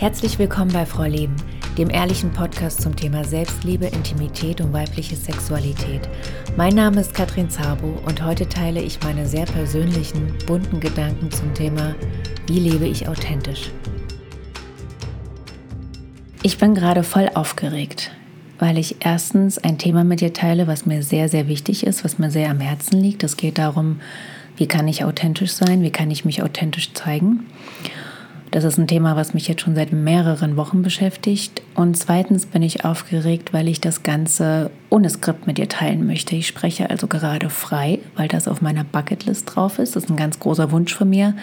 Herzlich 0.00 0.38
willkommen 0.38 0.72
bei 0.72 0.86
Frau 0.86 1.02
Leben, 1.02 1.36
dem 1.76 1.90
ehrlichen 1.90 2.32
Podcast 2.32 2.80
zum 2.80 2.96
Thema 2.96 3.22
Selbstliebe, 3.22 3.84
Intimität 3.84 4.62
und 4.62 4.72
weibliche 4.72 5.14
Sexualität. 5.14 6.08
Mein 6.56 6.74
Name 6.74 7.02
ist 7.02 7.12
Katrin 7.12 7.50
Zabo 7.50 7.98
und 8.06 8.24
heute 8.24 8.48
teile 8.48 8.80
ich 8.80 8.98
meine 9.02 9.26
sehr 9.26 9.44
persönlichen, 9.44 10.32
bunten 10.46 10.80
Gedanken 10.80 11.30
zum 11.30 11.52
Thema 11.52 11.94
Wie 12.46 12.60
lebe 12.60 12.86
ich 12.86 13.08
authentisch? 13.08 13.70
Ich 16.42 16.56
bin 16.56 16.74
gerade 16.74 17.02
voll 17.02 17.28
aufgeregt, 17.34 18.10
weil 18.58 18.78
ich 18.78 19.04
erstens 19.04 19.58
ein 19.58 19.76
Thema 19.76 20.02
mit 20.02 20.22
dir 20.22 20.32
teile, 20.32 20.66
was 20.66 20.86
mir 20.86 21.02
sehr, 21.02 21.28
sehr 21.28 21.46
wichtig 21.46 21.86
ist, 21.86 22.04
was 22.04 22.18
mir 22.18 22.30
sehr 22.30 22.48
am 22.48 22.60
Herzen 22.60 22.98
liegt. 23.02 23.22
Es 23.22 23.36
geht 23.36 23.58
darum, 23.58 24.00
wie 24.56 24.66
kann 24.66 24.88
ich 24.88 25.04
authentisch 25.04 25.52
sein, 25.52 25.82
wie 25.82 25.92
kann 25.92 26.10
ich 26.10 26.24
mich 26.24 26.42
authentisch 26.42 26.94
zeigen. 26.94 27.44
Das 28.50 28.64
ist 28.64 28.78
ein 28.78 28.88
Thema, 28.88 29.14
was 29.14 29.32
mich 29.32 29.46
jetzt 29.46 29.62
schon 29.62 29.76
seit 29.76 29.92
mehreren 29.92 30.56
Wochen 30.56 30.82
beschäftigt. 30.82 31.62
Und 31.76 31.96
zweitens 31.96 32.46
bin 32.46 32.62
ich 32.62 32.84
aufgeregt, 32.84 33.52
weil 33.52 33.68
ich 33.68 33.80
das 33.80 34.02
Ganze 34.02 34.72
ohne 34.88 35.08
Skript 35.08 35.46
mit 35.46 35.58
dir 35.58 35.68
teilen 35.68 36.04
möchte. 36.04 36.34
Ich 36.34 36.48
spreche 36.48 36.90
also 36.90 37.06
gerade 37.06 37.48
frei, 37.48 38.00
weil 38.16 38.26
das 38.26 38.48
auf 38.48 38.60
meiner 38.60 38.82
Bucketlist 38.82 39.54
drauf 39.54 39.78
ist. 39.78 39.94
Das 39.94 40.04
ist 40.04 40.10
ein 40.10 40.16
ganz 40.16 40.40
großer 40.40 40.72
Wunsch 40.72 40.92
von 40.92 41.08
mir, 41.08 41.34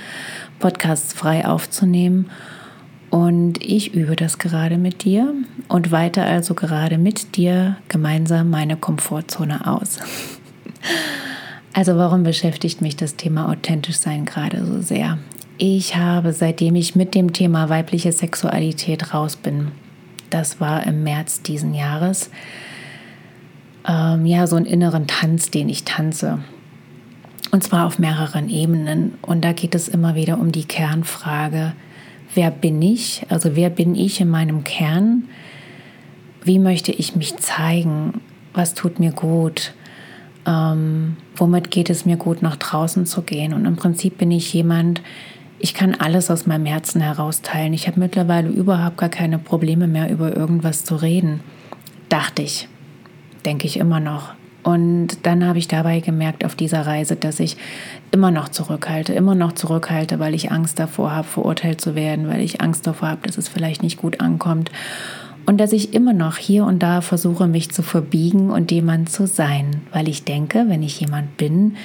Podcasts 0.59 1.13
frei 1.13 1.47
aufzunehmen. 1.47 2.29
Und 3.09 3.63
ich 3.63 3.93
übe 3.93 4.17
das 4.17 4.37
gerade 4.37 4.77
mit 4.77 5.05
dir 5.05 5.33
und 5.69 5.91
weite 5.91 6.23
also 6.23 6.55
gerade 6.55 6.97
mit 6.97 7.37
dir 7.37 7.77
gemeinsam 7.87 8.49
meine 8.49 8.75
Komfortzone 8.75 9.65
aus. 9.65 9.99
Also 11.73 11.95
warum 11.95 12.23
beschäftigt 12.23 12.81
mich 12.81 12.95
das 12.95 13.17
Thema 13.17 13.49
authentisch 13.49 13.97
sein 13.97 14.25
gerade 14.25 14.65
so 14.65 14.81
sehr? 14.81 15.19
Ich 15.59 15.95
habe, 15.95 16.33
seitdem 16.33 16.75
ich 16.75 16.95
mit 16.95 17.15
dem 17.15 17.33
Thema 17.33 17.69
weibliche 17.69 18.11
Sexualität 18.11 19.13
raus 19.13 19.35
bin, 19.35 19.71
das 20.29 20.61
war 20.61 20.85
im 20.85 21.03
März 21.03 21.41
diesen 21.41 21.73
Jahres, 21.73 22.29
ähm, 23.87 24.25
ja, 24.27 24.45
so 24.45 24.55
einen 24.55 24.67
inneren 24.67 25.07
Tanz, 25.07 25.49
den 25.49 25.69
ich 25.69 25.83
tanze. 25.83 26.39
Und 27.51 27.63
zwar 27.63 27.87
auf 27.87 27.97
mehreren 27.97 28.49
Ebenen. 28.49 29.13
Und 29.21 29.43
da 29.43 29.53
geht 29.53 29.73
es 29.73 29.87
immer 29.87 30.13
wieder 30.13 30.37
um 30.37 30.51
die 30.51 30.65
Kernfrage, 30.65 31.73
wer 32.35 32.51
bin 32.51 32.79
ich? 32.81 33.25
Also 33.29 33.55
wer 33.55 33.71
bin 33.71 33.95
ich 33.95 34.21
in 34.21 34.29
meinem 34.29 34.63
Kern? 34.63 35.23
Wie 36.43 36.59
möchte 36.59 36.91
ich 36.91 37.15
mich 37.15 37.35
zeigen? 37.37 38.21
Was 38.53 38.75
tut 38.75 38.99
mir 38.99 39.11
gut? 39.11 39.73
Ähm, 40.45 41.17
womit 41.35 41.71
geht 41.71 41.89
es 41.89 42.05
mir 42.05 42.17
gut, 42.17 42.41
nach 42.41 42.57
draußen 42.57 43.05
zu 43.07 43.23
gehen? 43.23 43.53
Und 43.53 43.65
im 43.65 43.75
Prinzip 43.75 44.17
bin 44.17 44.29
ich 44.29 44.53
jemand, 44.53 45.01
ich 45.59 45.73
kann 45.73 45.95
alles 45.95 46.29
aus 46.29 46.45
meinem 46.45 46.65
Herzen 46.65 47.01
herausteilen. 47.01 47.73
Ich 47.73 47.87
habe 47.87 47.99
mittlerweile 47.99 48.49
überhaupt 48.49 48.97
gar 48.97 49.09
keine 49.09 49.39
Probleme 49.39 49.87
mehr, 49.87 50.09
über 50.09 50.35
irgendwas 50.35 50.83
zu 50.83 50.95
reden. 50.95 51.41
Dachte 52.09 52.43
ich. 52.43 52.67
Denke 53.45 53.65
ich 53.65 53.77
immer 53.77 53.99
noch. 53.99 54.33
Und 54.63 55.25
dann 55.25 55.45
habe 55.45 55.59
ich 55.59 55.69
dabei 55.69 56.01
gemerkt 56.01 56.43
auf 56.43 56.53
dieser 56.53 56.85
Reise, 56.85 57.15
dass 57.15 57.39
ich 57.39 57.55
immer 58.11 58.31
noch 58.31 58.49
zurückhalte, 58.49 59.13
immer 59.13 59.33
noch 59.33 59.53
zurückhalte, 59.53 60.19
weil 60.19 60.33
ich 60.33 60.51
Angst 60.51 60.77
davor 60.77 61.11
habe, 61.15 61.27
verurteilt 61.27 61.79
zu 61.79 61.95
werden, 61.95 62.27
weil 62.27 62.41
ich 62.41 62.59
Angst 62.59 62.85
davor 62.85 63.09
habe, 63.09 63.25
dass 63.25 63.37
es 63.37 63.47
vielleicht 63.47 63.81
nicht 63.81 63.97
gut 63.97 64.19
ankommt. 64.19 64.71
Und 65.45 65.59
dass 65.59 65.71
ich 65.71 65.93
immer 65.93 66.11
noch 66.11 66.35
hier 66.35 66.65
und 66.65 66.83
da 66.83 66.99
versuche, 66.99 67.47
mich 67.47 67.71
zu 67.71 67.81
verbiegen 67.81 68.49
und 68.51 68.69
jemand 68.69 69.09
zu 69.09 69.25
sein, 69.25 69.83
weil 69.93 70.09
ich 70.09 70.25
denke, 70.25 70.65
wenn 70.67 70.83
ich 70.83 70.99
jemand 70.99 71.37
bin, 71.37 71.77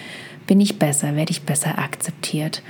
bin 0.48 0.60
ich 0.60 0.80
besser, 0.80 1.14
werde 1.14 1.30
ich 1.30 1.42
besser 1.42 1.78
akzeptiert. 1.78 2.62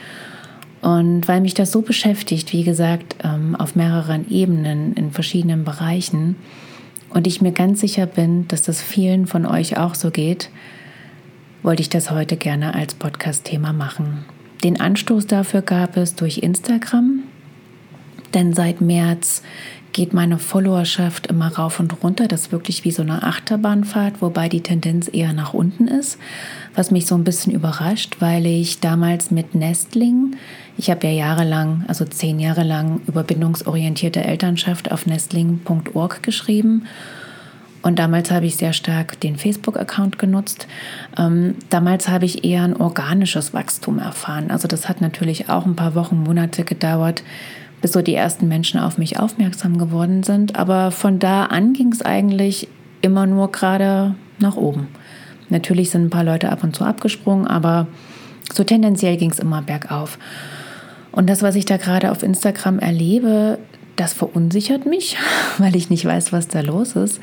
Und 0.82 1.28
weil 1.28 1.40
mich 1.40 1.54
das 1.54 1.70
so 1.70 1.80
beschäftigt, 1.80 2.52
wie 2.52 2.64
gesagt, 2.64 3.16
ähm, 3.22 3.54
auf 3.56 3.76
mehreren 3.76 4.28
Ebenen 4.28 4.92
in 4.94 5.12
verschiedenen 5.12 5.64
Bereichen 5.64 6.36
und 7.10 7.26
ich 7.26 7.40
mir 7.40 7.52
ganz 7.52 7.80
sicher 7.80 8.06
bin, 8.06 8.48
dass 8.48 8.62
das 8.62 8.82
vielen 8.82 9.26
von 9.26 9.46
euch 9.46 9.78
auch 9.78 9.94
so 9.94 10.10
geht, 10.10 10.50
wollte 11.62 11.82
ich 11.82 11.88
das 11.88 12.10
heute 12.10 12.36
gerne 12.36 12.74
als 12.74 12.94
Podcast-Thema 12.94 13.72
machen. 13.72 14.24
Den 14.64 14.80
Anstoß 14.80 15.28
dafür 15.28 15.62
gab 15.62 15.96
es 15.96 16.16
durch 16.16 16.38
Instagram, 16.38 17.22
denn 18.34 18.52
seit 18.52 18.80
März 18.80 19.42
geht 19.92 20.14
meine 20.14 20.38
Followerschaft 20.38 21.26
immer 21.26 21.48
rauf 21.48 21.78
und 21.78 22.02
runter. 22.02 22.28
Das 22.28 22.42
ist 22.42 22.52
wirklich 22.52 22.84
wie 22.84 22.90
so 22.90 23.02
eine 23.02 23.22
Achterbahnfahrt, 23.22 24.22
wobei 24.22 24.48
die 24.48 24.62
Tendenz 24.62 25.08
eher 25.12 25.32
nach 25.32 25.52
unten 25.54 25.86
ist, 25.86 26.18
was 26.74 26.90
mich 26.90 27.06
so 27.06 27.14
ein 27.14 27.24
bisschen 27.24 27.52
überrascht, 27.52 28.16
weil 28.20 28.46
ich 28.46 28.80
damals 28.80 29.30
mit 29.30 29.54
Nestling, 29.54 30.36
ich 30.78 30.90
habe 30.90 31.06
ja 31.06 31.12
jahrelang, 31.12 31.84
also 31.88 32.04
zehn 32.04 32.40
Jahre 32.40 32.62
lang 32.62 33.00
über 33.06 33.22
bindungsorientierte 33.22 34.24
Elternschaft 34.24 34.90
auf 34.90 35.06
nestling.org 35.06 36.22
geschrieben. 36.22 36.86
Und 37.82 37.98
damals 37.98 38.30
habe 38.30 38.46
ich 38.46 38.56
sehr 38.56 38.72
stark 38.72 39.18
den 39.20 39.36
Facebook-Account 39.36 40.16
genutzt. 40.16 40.68
Ähm, 41.18 41.56
damals 41.68 42.08
habe 42.08 42.24
ich 42.24 42.44
eher 42.44 42.62
ein 42.62 42.76
organisches 42.76 43.52
Wachstum 43.52 43.98
erfahren. 43.98 44.52
Also 44.52 44.68
das 44.68 44.88
hat 44.88 45.00
natürlich 45.00 45.48
auch 45.48 45.66
ein 45.66 45.74
paar 45.74 45.96
Wochen, 45.96 46.22
Monate 46.22 46.62
gedauert, 46.62 47.24
bis 47.82 47.92
so 47.92 48.00
die 48.00 48.14
ersten 48.14 48.48
Menschen 48.48 48.80
auf 48.80 48.96
mich 48.96 49.18
aufmerksam 49.18 49.76
geworden 49.76 50.22
sind. 50.22 50.56
Aber 50.56 50.90
von 50.90 51.18
da 51.18 51.44
an 51.46 51.74
ging 51.74 51.92
es 51.92 52.00
eigentlich 52.00 52.68
immer 53.02 53.26
nur 53.26 53.52
gerade 53.52 54.14
nach 54.38 54.56
oben. 54.56 54.88
Natürlich 55.50 55.90
sind 55.90 56.04
ein 56.04 56.10
paar 56.10 56.24
Leute 56.24 56.50
ab 56.50 56.64
und 56.64 56.74
zu 56.74 56.84
abgesprungen, 56.84 57.46
aber 57.46 57.88
so 58.54 58.64
tendenziell 58.64 59.16
ging 59.16 59.30
es 59.30 59.38
immer 59.38 59.60
bergauf. 59.60 60.18
Und 61.10 61.28
das, 61.28 61.42
was 61.42 61.56
ich 61.56 61.66
da 61.66 61.76
gerade 61.76 62.10
auf 62.10 62.22
Instagram 62.22 62.78
erlebe, 62.78 63.58
das 63.96 64.14
verunsichert 64.14 64.86
mich, 64.86 65.18
weil 65.58 65.76
ich 65.76 65.90
nicht 65.90 66.04
weiß, 66.04 66.32
was 66.32 66.48
da 66.48 66.60
los 66.60 66.96
ist. 66.96 67.20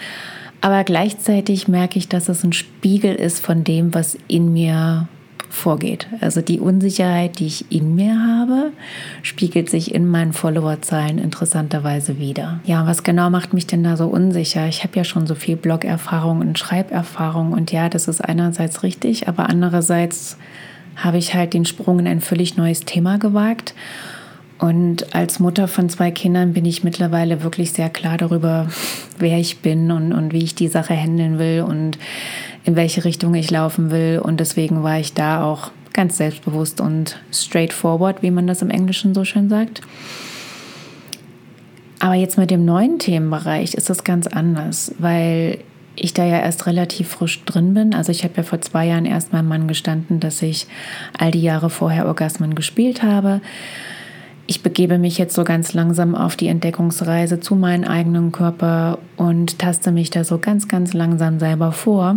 Aber 0.61 0.83
gleichzeitig 0.83 1.69
merke 1.69 1.97
ich, 1.97 2.09
dass 2.09 2.27
es 2.27 2.43
ein 2.43 2.53
Spiegel 2.53 3.15
ist 3.15 3.39
von 3.43 3.63
dem, 3.63 3.93
was 3.93 4.17
in 4.27 4.51
mir 4.51 5.07
vorgeht. 5.49 6.07
Also 6.21 6.41
die 6.41 6.59
Unsicherheit, 6.59 7.39
die 7.39 7.47
ich 7.47 7.71
in 7.71 7.95
mir 7.95 8.15
habe, 8.19 8.71
spiegelt 9.23 9.69
sich 9.69 9.93
in 9.93 10.07
meinen 10.07 10.33
Followerzahlen 10.33 11.17
interessanterweise 11.17 12.19
wieder. 12.19 12.59
Ja, 12.65 12.85
was 12.85 13.03
genau 13.03 13.29
macht 13.29 13.53
mich 13.53 13.67
denn 13.67 13.83
da 13.83 13.97
so 13.97 14.07
unsicher? 14.07 14.67
Ich 14.67 14.83
habe 14.83 14.95
ja 14.95 15.03
schon 15.03 15.27
so 15.27 15.35
viel 15.35 15.55
Blog-Erfahrung 15.55 16.39
und 16.39 16.57
Schreiberfahrung 16.57 17.51
und 17.53 17.71
ja, 17.71 17.89
das 17.89 18.07
ist 18.07 18.23
einerseits 18.23 18.83
richtig, 18.83 19.27
aber 19.27 19.49
andererseits 19.49 20.37
habe 20.95 21.17
ich 21.17 21.33
halt 21.33 21.53
den 21.53 21.65
Sprung 21.65 21.99
in 21.99 22.07
ein 22.07 22.21
völlig 22.21 22.57
neues 22.57 22.81
Thema 22.81 23.17
gewagt. 23.17 23.73
Und 24.59 25.15
als 25.15 25.39
Mutter 25.39 25.69
von 25.69 25.87
zwei 25.87 26.11
Kindern 26.11 26.51
bin 26.51 26.65
ich 26.65 26.83
mittlerweile 26.83 27.43
wirklich 27.43 27.71
sehr 27.71 27.89
klar 27.89 28.17
darüber, 28.17 28.67
wer 29.17 29.37
ich 29.39 29.59
bin 29.59 29.91
und, 29.91 30.11
und 30.11 30.33
wie 30.33 30.43
ich 30.43 30.53
die 30.53 30.67
Sache 30.67 30.93
handeln 30.93 31.39
will 31.39 31.63
und 31.67 31.97
in 32.69 32.75
welche 32.75 33.03
Richtung 33.03 33.33
ich 33.33 33.49
laufen 33.49 33.89
will. 33.89 34.21
Und 34.23 34.39
deswegen 34.39 34.83
war 34.83 34.99
ich 34.99 35.15
da 35.15 35.43
auch 35.43 35.71
ganz 35.91 36.17
selbstbewusst 36.17 36.79
und 36.79 37.19
straightforward, 37.33 38.21
wie 38.21 38.29
man 38.29 38.45
das 38.45 38.61
im 38.61 38.69
Englischen 38.69 39.15
so 39.15 39.25
schön 39.25 39.49
sagt. 39.49 39.81
Aber 41.99 42.13
jetzt 42.13 42.37
mit 42.37 42.51
dem 42.51 42.65
neuen 42.65 42.99
Themenbereich 42.99 43.73
ist 43.73 43.89
das 43.89 44.03
ganz 44.03 44.27
anders, 44.27 44.93
weil 44.99 45.57
ich 45.95 46.13
da 46.13 46.23
ja 46.23 46.37
erst 46.37 46.67
relativ 46.67 47.07
frisch 47.07 47.43
drin 47.43 47.73
bin. 47.73 47.95
Also 47.95 48.11
ich 48.11 48.23
habe 48.23 48.35
ja 48.37 48.43
vor 48.43 48.61
zwei 48.61 48.85
Jahren 48.85 49.05
erst 49.05 49.33
meinem 49.33 49.47
Mann 49.47 49.67
gestanden, 49.67 50.19
dass 50.19 50.43
ich 50.43 50.67
all 51.17 51.31
die 51.31 51.41
Jahre 51.41 51.71
vorher 51.71 52.05
Orgasmen 52.05 52.53
gespielt 52.53 53.01
habe. 53.01 53.41
Ich 54.45 54.61
begebe 54.61 54.99
mich 54.99 55.17
jetzt 55.17 55.33
so 55.33 55.43
ganz 55.43 55.73
langsam 55.73 56.13
auf 56.13 56.35
die 56.35 56.47
Entdeckungsreise 56.47 57.39
zu 57.39 57.55
meinem 57.55 57.83
eigenen 57.83 58.31
Körper 58.31 58.99
und 59.17 59.57
taste 59.57 59.91
mich 59.91 60.11
da 60.11 60.23
so 60.23 60.37
ganz, 60.37 60.67
ganz 60.67 60.93
langsam 60.93 61.39
selber 61.39 61.71
vor 61.71 62.15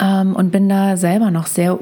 ähm, 0.00 0.34
und 0.34 0.50
bin 0.50 0.68
da 0.68 0.96
selber 0.96 1.30
noch 1.30 1.46
sehr 1.46 1.78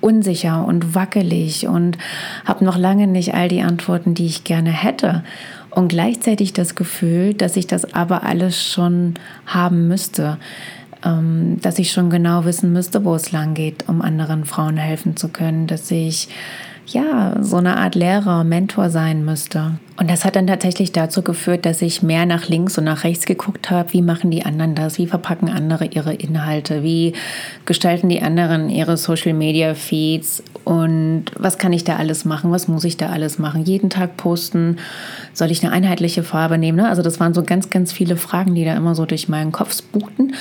unsicher 0.00 0.66
und 0.66 0.94
wackelig 0.94 1.66
und 1.68 1.96
habe 2.44 2.64
noch 2.64 2.76
lange 2.76 3.06
nicht 3.06 3.34
all 3.34 3.48
die 3.48 3.62
Antworten, 3.62 4.14
die 4.14 4.26
ich 4.26 4.44
gerne 4.44 4.70
hätte. 4.70 5.22
Und 5.70 5.88
gleichzeitig 5.88 6.52
das 6.52 6.74
Gefühl, 6.74 7.34
dass 7.34 7.56
ich 7.56 7.66
das 7.66 7.94
aber 7.94 8.24
alles 8.24 8.62
schon 8.62 9.14
haben 9.46 9.88
müsste, 9.88 10.38
ähm, 11.04 11.58
dass 11.62 11.78
ich 11.78 11.92
schon 11.92 12.10
genau 12.10 12.44
wissen 12.44 12.72
müsste, 12.72 13.04
wo 13.04 13.14
es 13.14 13.32
lang 13.32 13.54
geht, 13.54 13.88
um 13.88 14.02
anderen 14.02 14.44
Frauen 14.44 14.76
helfen 14.76 15.16
zu 15.16 15.28
können, 15.28 15.66
dass 15.66 15.90
ich 15.90 16.28
ja, 16.86 17.36
so 17.40 17.56
eine 17.56 17.76
Art 17.76 17.94
Lehrer, 17.94 18.44
Mentor 18.44 18.90
sein 18.90 19.24
müsste. 19.24 19.78
Und 19.96 20.10
das 20.10 20.24
hat 20.24 20.34
dann 20.36 20.46
tatsächlich 20.46 20.90
dazu 20.90 21.22
geführt, 21.22 21.64
dass 21.64 21.80
ich 21.80 22.02
mehr 22.02 22.26
nach 22.26 22.48
links 22.48 22.76
und 22.76 22.84
nach 22.84 23.04
rechts 23.04 23.24
geguckt 23.24 23.70
habe, 23.70 23.92
wie 23.92 24.02
machen 24.02 24.30
die 24.30 24.44
anderen 24.44 24.74
das, 24.74 24.98
wie 24.98 25.06
verpacken 25.06 25.48
andere 25.48 25.84
ihre 25.86 26.12
Inhalte, 26.12 26.82
wie 26.82 27.12
gestalten 27.66 28.08
die 28.08 28.20
anderen 28.20 28.68
ihre 28.68 28.96
Social-Media-Feeds 28.96 30.42
und 30.64 31.26
was 31.38 31.58
kann 31.58 31.72
ich 31.72 31.84
da 31.84 31.96
alles 31.96 32.24
machen, 32.24 32.50
was 32.50 32.68
muss 32.68 32.84
ich 32.84 32.96
da 32.96 33.10
alles 33.10 33.38
machen, 33.38 33.64
jeden 33.64 33.90
Tag 33.90 34.16
posten, 34.16 34.78
soll 35.32 35.50
ich 35.50 35.62
eine 35.62 35.72
einheitliche 35.72 36.24
Farbe 36.24 36.58
nehmen? 36.58 36.78
Ne? 36.78 36.88
Also 36.88 37.02
das 37.02 37.20
waren 37.20 37.34
so 37.34 37.42
ganz, 37.42 37.70
ganz 37.70 37.92
viele 37.92 38.16
Fragen, 38.16 38.54
die 38.54 38.64
da 38.64 38.74
immer 38.74 38.94
so 38.94 39.06
durch 39.06 39.28
meinen 39.28 39.52
Kopf 39.52 39.76
spukten. 39.76 40.34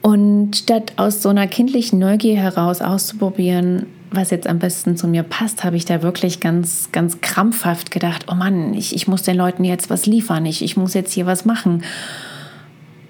Und 0.00 0.56
statt 0.56 0.94
aus 0.96 1.22
so 1.22 1.28
einer 1.28 1.46
kindlichen 1.46 1.98
Neugier 1.98 2.36
heraus 2.36 2.80
auszuprobieren, 2.80 3.86
was 4.12 4.30
jetzt 4.30 4.46
am 4.46 4.58
besten 4.58 4.96
zu 4.96 5.08
mir 5.08 5.22
passt, 5.22 5.64
habe 5.64 5.76
ich 5.76 5.84
da 5.84 6.02
wirklich 6.02 6.40
ganz, 6.40 6.90
ganz 6.92 7.20
krampfhaft 7.20 7.90
gedacht, 7.90 8.26
oh 8.30 8.34
Mann, 8.34 8.74
ich, 8.74 8.94
ich 8.94 9.08
muss 9.08 9.22
den 9.22 9.36
Leuten 9.36 9.64
jetzt 9.64 9.90
was 9.90 10.06
liefern, 10.06 10.46
ich, 10.46 10.62
ich 10.62 10.76
muss 10.76 10.94
jetzt 10.94 11.12
hier 11.12 11.26
was 11.26 11.44
machen. 11.44 11.82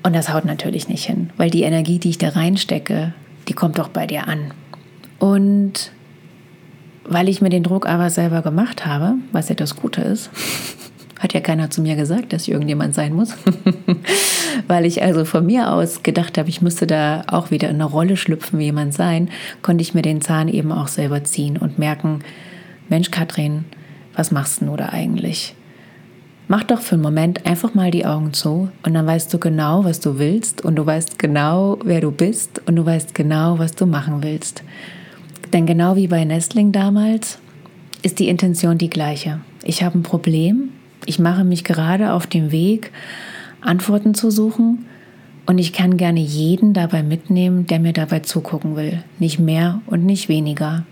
Und 0.02 0.14
das 0.14 0.32
haut 0.32 0.44
natürlich 0.44 0.88
nicht 0.88 1.04
hin, 1.04 1.31
weil 1.37 1.50
die 1.50 1.62
Energie, 1.62 1.99
die 1.99 2.10
ich 2.10 2.19
da 2.19 2.31
reinstecke, 2.31 3.14
die 3.49 3.52
kommt 3.52 3.78
doch 3.78 3.88
bei 3.88 4.06
dir 4.06 4.28
an. 4.28 4.52
Und 5.19 5.93
weil 7.04 7.28
ich 7.28 7.40
mir 7.40 7.50
den 7.50 7.62
Druck 7.62 7.88
aber 7.88 8.10
selber 8.10 8.43
gemacht 8.43 8.87
habe, 8.87 9.14
was 9.32 9.49
ja 9.49 9.54
das 9.54 9.76
Gute 9.76 10.02
ist, 10.02 10.31
hat 11.22 11.34
ja 11.34 11.40
keiner 11.40 11.70
zu 11.70 11.80
mir 11.80 11.94
gesagt, 11.94 12.32
dass 12.32 12.42
ich 12.42 12.50
irgendjemand 12.50 12.94
sein 12.94 13.14
muss, 13.14 13.34
weil 14.66 14.84
ich 14.84 15.02
also 15.02 15.24
von 15.24 15.46
mir 15.46 15.70
aus 15.70 16.02
gedacht 16.02 16.36
habe, 16.36 16.48
ich 16.48 16.60
müsste 16.60 16.86
da 16.86 17.22
auch 17.28 17.52
wieder 17.52 17.69
in 17.69 17.76
eine 17.76 17.84
Rolle 17.84 18.16
schlüpfen, 18.16 18.58
wie 18.58 18.64
jemand 18.64 18.92
sein, 18.92 19.30
konnte 19.62 19.82
ich 19.82 19.94
mir 19.94 20.02
den 20.02 20.20
Zahn 20.20 20.48
eben 20.48 20.72
auch 20.72 20.88
selber 20.88 21.22
ziehen 21.22 21.56
und 21.56 21.78
merken, 21.78 22.20
Mensch, 22.88 23.12
Katrin, 23.12 23.64
was 24.16 24.32
machst 24.32 24.62
du 24.62 24.76
da 24.76 24.88
eigentlich? 24.88 25.54
Mach 26.48 26.64
doch 26.64 26.80
für 26.80 26.96
einen 26.96 27.02
Moment 27.02 27.46
einfach 27.46 27.72
mal 27.72 27.92
die 27.92 28.04
Augen 28.04 28.32
zu 28.32 28.68
und 28.82 28.92
dann 28.92 29.06
weißt 29.06 29.32
du 29.32 29.38
genau, 29.38 29.84
was 29.84 30.00
du 30.00 30.18
willst 30.18 30.64
und 30.64 30.75
du 30.75 30.84
weißt 30.84 31.20
genau, 31.20 31.78
wer 31.84 32.00
du 32.00 32.10
bist 32.10 32.60
und 32.66 32.75
du 32.75 32.84
weißt 32.84 33.14
genau, 33.14 33.60
was 33.60 33.72
du 33.72 33.86
machen 33.86 34.25
willst. 34.25 34.64
Denn 35.52 35.66
genau 35.66 35.94
wie 35.94 36.08
bei 36.08 36.25
Nestling 36.25 36.72
damals 36.72 37.38
ist 38.02 38.18
die 38.18 38.28
Intention 38.28 38.76
die 38.76 38.90
gleiche. 38.90 39.40
Ich 39.62 39.84
habe 39.84 39.98
ein 39.98 40.02
Problem, 40.02 40.70
ich 41.06 41.19
mache 41.19 41.44
mich 41.44 41.64
gerade 41.64 42.12
auf 42.12 42.26
den 42.26 42.52
Weg, 42.52 42.93
Antworten 43.60 44.14
zu 44.14 44.31
suchen 44.31 44.87
und 45.46 45.58
ich 45.58 45.72
kann 45.72 45.96
gerne 45.96 46.20
jeden 46.20 46.72
dabei 46.72 47.02
mitnehmen, 47.02 47.66
der 47.66 47.81
mir 47.81 47.93
dabei 47.93 48.20
zugucken 48.20 48.76
will. 48.76 49.02
Nicht 49.19 49.38
mehr 49.38 49.81
und 49.87 50.04
nicht 50.04 50.28
weniger. 50.28 50.84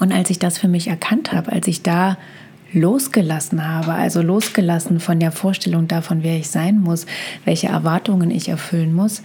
Und 0.00 0.12
als 0.12 0.30
ich 0.30 0.38
das 0.38 0.58
für 0.58 0.68
mich 0.68 0.88
erkannt 0.88 1.32
habe, 1.32 1.52
als 1.52 1.68
ich 1.68 1.82
da 1.82 2.18
losgelassen 2.72 3.66
habe, 3.66 3.94
also 3.94 4.20
losgelassen 4.20 4.98
von 4.98 5.20
der 5.20 5.30
Vorstellung 5.30 5.86
davon, 5.86 6.24
wer 6.24 6.36
ich 6.36 6.48
sein 6.48 6.80
muss, 6.80 7.06
welche 7.44 7.68
Erwartungen 7.68 8.30
ich 8.30 8.48
erfüllen 8.48 8.92
muss, 8.92 9.22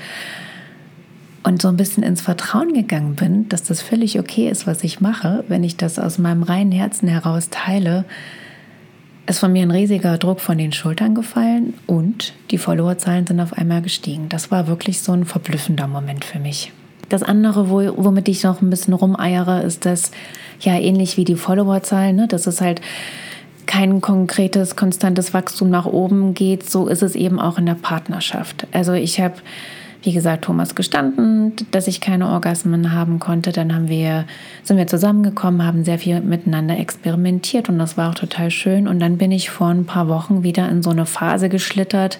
und 1.43 1.61
so 1.61 1.67
ein 1.69 1.77
bisschen 1.77 2.03
ins 2.03 2.21
Vertrauen 2.21 2.73
gegangen 2.73 3.15
bin, 3.15 3.49
dass 3.49 3.63
das 3.63 3.81
völlig 3.81 4.19
okay 4.19 4.49
ist, 4.49 4.67
was 4.67 4.83
ich 4.83 5.01
mache, 5.01 5.43
wenn 5.47 5.63
ich 5.63 5.77
das 5.77 5.97
aus 5.97 6.17
meinem 6.17 6.43
reinen 6.43 6.71
Herzen 6.71 7.07
heraus 7.07 7.49
teile, 7.49 8.05
ist 9.29 9.39
von 9.39 9.53
mir 9.53 9.61
ein 9.61 9.71
riesiger 9.71 10.17
Druck 10.17 10.41
von 10.41 10.57
den 10.57 10.71
Schultern 10.71 11.13
gefallen 11.13 11.75
und 11.85 12.33
die 12.51 12.57
Followerzahlen 12.57 13.27
sind 13.27 13.39
auf 13.39 13.53
einmal 13.53 13.81
gestiegen. 13.81 14.27
Das 14.29 14.49
war 14.49 14.67
wirklich 14.67 15.01
so 15.01 15.11
ein 15.11 15.25
verblüffender 15.25 15.87
Moment 15.87 16.25
für 16.25 16.39
mich. 16.39 16.71
Das 17.09 17.23
andere, 17.23 17.69
wo, 17.69 17.81
womit 17.97 18.27
ich 18.27 18.43
noch 18.43 18.61
ein 18.61 18.69
bisschen 18.69 18.93
rumeiere, 18.93 19.63
ist 19.63 19.85
das 19.85 20.11
ja 20.59 20.73
ähnlich 20.73 21.17
wie 21.17 21.25
die 21.25 21.35
Followerzahlen, 21.35 22.15
ne? 22.15 22.27
dass 22.27 22.47
es 22.47 22.59
halt 22.59 22.81
kein 23.65 24.01
konkretes, 24.01 24.75
konstantes 24.75 25.33
Wachstum 25.33 25.69
nach 25.69 25.85
oben 25.85 26.33
geht. 26.33 26.67
So 26.67 26.87
ist 26.87 27.03
es 27.03 27.15
eben 27.15 27.39
auch 27.39 27.59
in 27.59 27.67
der 27.67 27.75
Partnerschaft. 27.75 28.65
Also 28.71 28.93
ich 28.93 29.19
habe 29.19 29.35
wie 30.01 30.13
gesagt, 30.13 30.45
Thomas 30.45 30.75
gestanden, 30.75 31.53
dass 31.71 31.87
ich 31.87 31.99
keine 31.99 32.29
Orgasmen 32.29 32.93
haben 32.93 33.19
konnte. 33.19 33.51
Dann 33.51 33.75
haben 33.75 33.89
wir, 33.89 34.25
sind 34.63 34.77
wir 34.77 34.87
zusammengekommen, 34.87 35.65
haben 35.65 35.83
sehr 35.83 35.99
viel 35.99 36.21
miteinander 36.21 36.77
experimentiert 36.77 37.67
und 37.67 37.79
das 37.79 37.97
war 37.97 38.09
auch 38.09 38.15
total 38.15 38.49
schön. 38.49 38.87
Und 38.87 38.99
dann 38.99 39.17
bin 39.17 39.31
ich 39.31 39.49
vor 39.49 39.67
ein 39.67 39.85
paar 39.85 40.07
Wochen 40.07 40.43
wieder 40.43 40.69
in 40.69 40.81
so 40.83 40.89
eine 40.91 41.05
Phase 41.05 41.49
geschlittert, 41.49 42.19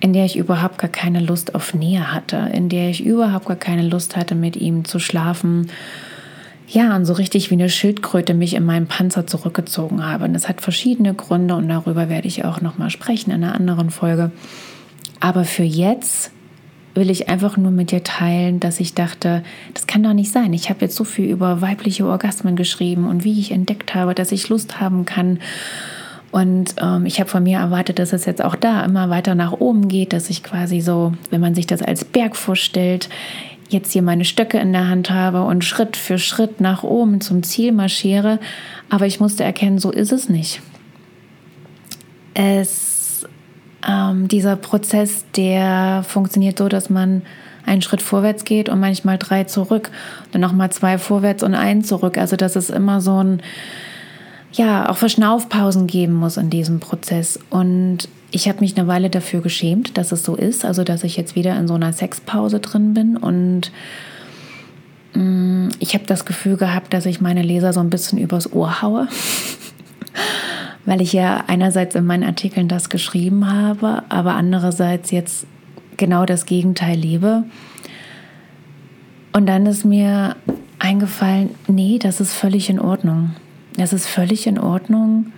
in 0.00 0.12
der 0.12 0.26
ich 0.26 0.36
überhaupt 0.36 0.76
gar 0.76 0.90
keine 0.90 1.20
Lust 1.20 1.54
auf 1.54 1.72
Nähe 1.72 2.12
hatte, 2.12 2.50
in 2.52 2.68
der 2.68 2.90
ich 2.90 3.02
überhaupt 3.02 3.46
gar 3.46 3.56
keine 3.56 3.88
Lust 3.88 4.16
hatte, 4.16 4.34
mit 4.34 4.54
ihm 4.56 4.84
zu 4.84 4.98
schlafen. 4.98 5.68
Ja, 6.68 6.96
und 6.96 7.06
so 7.06 7.14
richtig 7.14 7.50
wie 7.50 7.54
eine 7.54 7.70
Schildkröte 7.70 8.34
mich 8.34 8.52
in 8.52 8.64
meinen 8.64 8.88
Panzer 8.88 9.26
zurückgezogen 9.26 10.04
habe. 10.04 10.24
Und 10.26 10.34
das 10.34 10.50
hat 10.50 10.60
verschiedene 10.60 11.14
Gründe 11.14 11.54
und 11.56 11.68
darüber 11.68 12.10
werde 12.10 12.28
ich 12.28 12.44
auch 12.44 12.60
nochmal 12.60 12.90
sprechen 12.90 13.30
in 13.30 13.42
einer 13.42 13.54
anderen 13.54 13.88
Folge. 13.88 14.32
Aber 15.20 15.44
für 15.44 15.62
jetzt 15.62 16.33
will 16.94 17.10
ich 17.10 17.28
einfach 17.28 17.56
nur 17.56 17.72
mit 17.72 17.90
dir 17.90 18.04
teilen, 18.04 18.60
dass 18.60 18.80
ich 18.80 18.94
dachte, 18.94 19.42
das 19.74 19.86
kann 19.86 20.02
doch 20.02 20.12
nicht 20.12 20.30
sein. 20.30 20.52
Ich 20.52 20.70
habe 20.70 20.80
jetzt 20.82 20.96
so 20.96 21.04
viel 21.04 21.28
über 21.28 21.60
weibliche 21.60 22.06
Orgasmen 22.06 22.56
geschrieben 22.56 23.08
und 23.08 23.24
wie 23.24 23.38
ich 23.38 23.50
entdeckt 23.50 23.94
habe, 23.94 24.14
dass 24.14 24.32
ich 24.32 24.48
Lust 24.48 24.80
haben 24.80 25.04
kann. 25.04 25.40
Und 26.30 26.76
ähm, 26.80 27.06
ich 27.06 27.20
habe 27.20 27.30
von 27.30 27.42
mir 27.42 27.58
erwartet, 27.58 27.98
dass 27.98 28.12
es 28.12 28.24
jetzt 28.24 28.42
auch 28.42 28.56
da 28.56 28.84
immer 28.84 29.10
weiter 29.10 29.34
nach 29.34 29.52
oben 29.52 29.88
geht, 29.88 30.12
dass 30.12 30.30
ich 30.30 30.42
quasi 30.42 30.80
so, 30.80 31.12
wenn 31.30 31.40
man 31.40 31.54
sich 31.54 31.66
das 31.66 31.82
als 31.82 32.04
Berg 32.04 32.36
vorstellt, 32.36 33.08
jetzt 33.68 33.92
hier 33.92 34.02
meine 34.02 34.24
Stöcke 34.24 34.58
in 34.58 34.72
der 34.72 34.88
Hand 34.88 35.10
habe 35.10 35.44
und 35.44 35.64
Schritt 35.64 35.96
für 35.96 36.18
Schritt 36.18 36.60
nach 36.60 36.82
oben 36.82 37.20
zum 37.20 37.42
Ziel 37.42 37.72
marschiere. 37.72 38.38
Aber 38.88 39.06
ich 39.06 39.20
musste 39.20 39.44
erkennen, 39.44 39.78
so 39.78 39.90
ist 39.90 40.12
es 40.12 40.28
nicht. 40.28 40.60
Es 42.34 42.93
ähm, 43.88 44.28
dieser 44.28 44.56
Prozess, 44.56 45.24
der 45.36 46.04
funktioniert 46.06 46.58
so, 46.58 46.68
dass 46.68 46.90
man 46.90 47.22
einen 47.66 47.82
Schritt 47.82 48.02
vorwärts 48.02 48.44
geht 48.44 48.68
und 48.68 48.80
manchmal 48.80 49.18
drei 49.18 49.44
zurück, 49.44 49.90
dann 50.32 50.40
nochmal 50.40 50.70
zwei 50.70 50.98
vorwärts 50.98 51.42
und 51.42 51.54
einen 51.54 51.82
zurück. 51.82 52.18
Also 52.18 52.36
dass 52.36 52.56
es 52.56 52.70
immer 52.70 53.00
so 53.00 53.22
ein, 53.22 53.42
ja, 54.52 54.88
auch 54.88 54.96
Verschnaufpausen 54.96 55.86
geben 55.86 56.14
muss 56.14 56.36
in 56.36 56.50
diesem 56.50 56.80
Prozess. 56.80 57.38
Und 57.50 58.08
ich 58.30 58.48
habe 58.48 58.60
mich 58.60 58.76
eine 58.76 58.88
Weile 58.88 59.10
dafür 59.10 59.40
geschämt, 59.40 59.96
dass 59.96 60.12
es 60.12 60.24
so 60.24 60.34
ist, 60.34 60.64
also 60.64 60.84
dass 60.84 61.04
ich 61.04 61.16
jetzt 61.16 61.36
wieder 61.36 61.56
in 61.56 61.68
so 61.68 61.74
einer 61.74 61.92
Sexpause 61.92 62.60
drin 62.60 62.92
bin 62.92 63.16
und 63.16 63.70
mh, 65.14 65.22
mm, 65.22 65.68
ich 65.78 65.94
habe 65.94 66.04
das 66.06 66.24
Gefühl 66.24 66.56
gehabt, 66.56 66.92
dass 66.92 67.06
ich 67.06 67.20
meine 67.20 67.42
Leser 67.42 67.72
so 67.72 67.80
ein 67.80 67.90
bisschen 67.90 68.18
übers 68.18 68.52
Ohr 68.52 68.82
haue 68.82 69.06
weil 70.86 71.00
ich 71.00 71.12
ja 71.12 71.44
einerseits 71.46 71.94
in 71.94 72.04
meinen 72.04 72.24
Artikeln 72.24 72.68
das 72.68 72.88
geschrieben 72.88 73.50
habe, 73.50 74.02
aber 74.08 74.34
andererseits 74.34 75.10
jetzt 75.10 75.46
genau 75.96 76.26
das 76.26 76.46
Gegenteil 76.46 76.96
lebe. 76.96 77.44
Und 79.32 79.46
dann 79.46 79.66
ist 79.66 79.84
mir 79.84 80.36
eingefallen, 80.78 81.50
nee, 81.66 81.98
das 81.98 82.20
ist 82.20 82.34
völlig 82.34 82.68
in 82.68 82.78
Ordnung. 82.78 83.34
Das 83.76 83.92
ist 83.92 84.06
völlig 84.06 84.46
in 84.46 84.58
Ordnung, 84.58 85.32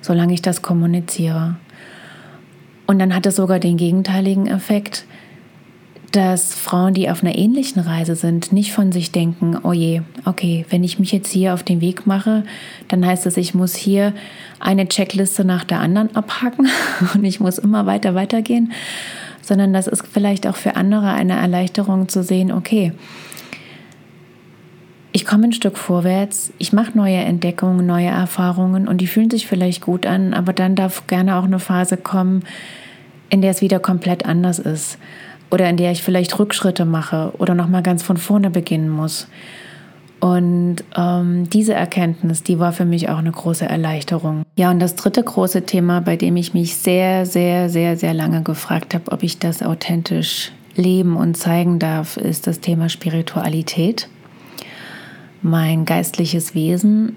solange 0.00 0.34
ich 0.34 0.42
das 0.42 0.60
kommuniziere. 0.60 1.56
Und 2.86 2.98
dann 2.98 3.14
hat 3.14 3.24
es 3.24 3.36
sogar 3.36 3.58
den 3.58 3.76
gegenteiligen 3.76 4.46
Effekt, 4.46 5.06
dass 6.12 6.54
Frauen, 6.54 6.92
die 6.92 7.10
auf 7.10 7.22
einer 7.22 7.36
ähnlichen 7.36 7.80
Reise 7.80 8.14
sind, 8.14 8.52
nicht 8.52 8.72
von 8.72 8.92
sich 8.92 9.12
denken, 9.12 9.58
oh 9.62 9.72
je, 9.72 10.02
okay, 10.26 10.66
wenn 10.68 10.84
ich 10.84 10.98
mich 10.98 11.10
jetzt 11.10 11.32
hier 11.32 11.54
auf 11.54 11.62
den 11.62 11.80
Weg 11.80 12.06
mache, 12.06 12.44
dann 12.88 13.04
heißt 13.04 13.24
es, 13.26 13.38
ich 13.38 13.54
muss 13.54 13.74
hier 13.74 14.12
eine 14.60 14.86
Checkliste 14.86 15.44
nach 15.44 15.64
der 15.64 15.80
anderen 15.80 16.14
abhaken 16.14 16.68
und 17.14 17.24
ich 17.24 17.40
muss 17.40 17.58
immer 17.58 17.86
weiter, 17.86 18.14
weitergehen, 18.14 18.72
sondern 19.40 19.72
das 19.72 19.86
ist 19.86 20.04
vielleicht 20.06 20.46
auch 20.46 20.56
für 20.56 20.76
andere 20.76 21.12
eine 21.12 21.34
Erleichterung 21.34 22.08
zu 22.08 22.22
sehen, 22.22 22.52
okay, 22.52 22.92
ich 25.14 25.24
komme 25.24 25.44
ein 25.44 25.52
Stück 25.52 25.76
vorwärts, 25.78 26.52
ich 26.58 26.72
mache 26.72 26.96
neue 26.96 27.18
Entdeckungen, 27.18 27.86
neue 27.86 28.08
Erfahrungen 28.08 28.86
und 28.86 29.00
die 29.00 29.06
fühlen 29.06 29.30
sich 29.30 29.46
vielleicht 29.46 29.80
gut 29.80 30.06
an, 30.06 30.34
aber 30.34 30.52
dann 30.52 30.74
darf 30.74 31.06
gerne 31.06 31.36
auch 31.36 31.44
eine 31.44 31.58
Phase 31.58 31.96
kommen, 31.96 32.44
in 33.28 33.40
der 33.40 33.50
es 33.50 33.62
wieder 33.62 33.78
komplett 33.78 34.26
anders 34.26 34.58
ist 34.58 34.98
oder 35.52 35.68
in 35.68 35.76
der 35.76 35.92
ich 35.92 36.02
vielleicht 36.02 36.38
Rückschritte 36.38 36.86
mache 36.86 37.32
oder 37.38 37.54
nochmal 37.54 37.82
ganz 37.82 38.02
von 38.02 38.16
vorne 38.16 38.50
beginnen 38.50 38.88
muss. 38.88 39.28
Und 40.18 40.76
ähm, 40.96 41.50
diese 41.50 41.74
Erkenntnis, 41.74 42.42
die 42.42 42.58
war 42.58 42.72
für 42.72 42.86
mich 42.86 43.10
auch 43.10 43.18
eine 43.18 43.32
große 43.32 43.66
Erleichterung. 43.66 44.44
Ja, 44.56 44.70
und 44.70 44.80
das 44.80 44.94
dritte 44.94 45.22
große 45.22 45.66
Thema, 45.66 46.00
bei 46.00 46.16
dem 46.16 46.36
ich 46.36 46.54
mich 46.54 46.76
sehr, 46.76 47.26
sehr, 47.26 47.68
sehr, 47.68 47.96
sehr 47.96 48.14
lange 48.14 48.42
gefragt 48.42 48.94
habe, 48.94 49.10
ob 49.12 49.22
ich 49.22 49.40
das 49.40 49.62
authentisch 49.62 50.52
leben 50.74 51.16
und 51.16 51.36
zeigen 51.36 51.78
darf, 51.78 52.16
ist 52.16 52.46
das 52.46 52.60
Thema 52.60 52.88
Spiritualität, 52.88 54.08
mein 55.42 55.84
geistliches 55.84 56.54
Wesen. 56.54 57.16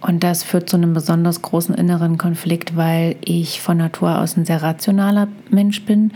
Und 0.00 0.22
das 0.22 0.44
führt 0.44 0.70
zu 0.70 0.76
einem 0.76 0.94
besonders 0.94 1.42
großen 1.42 1.74
inneren 1.74 2.18
Konflikt, 2.18 2.76
weil 2.76 3.16
ich 3.24 3.60
von 3.60 3.78
Natur 3.78 4.20
aus 4.20 4.36
ein 4.36 4.44
sehr 4.44 4.62
rationaler 4.62 5.26
Mensch 5.50 5.84
bin. 5.84 6.12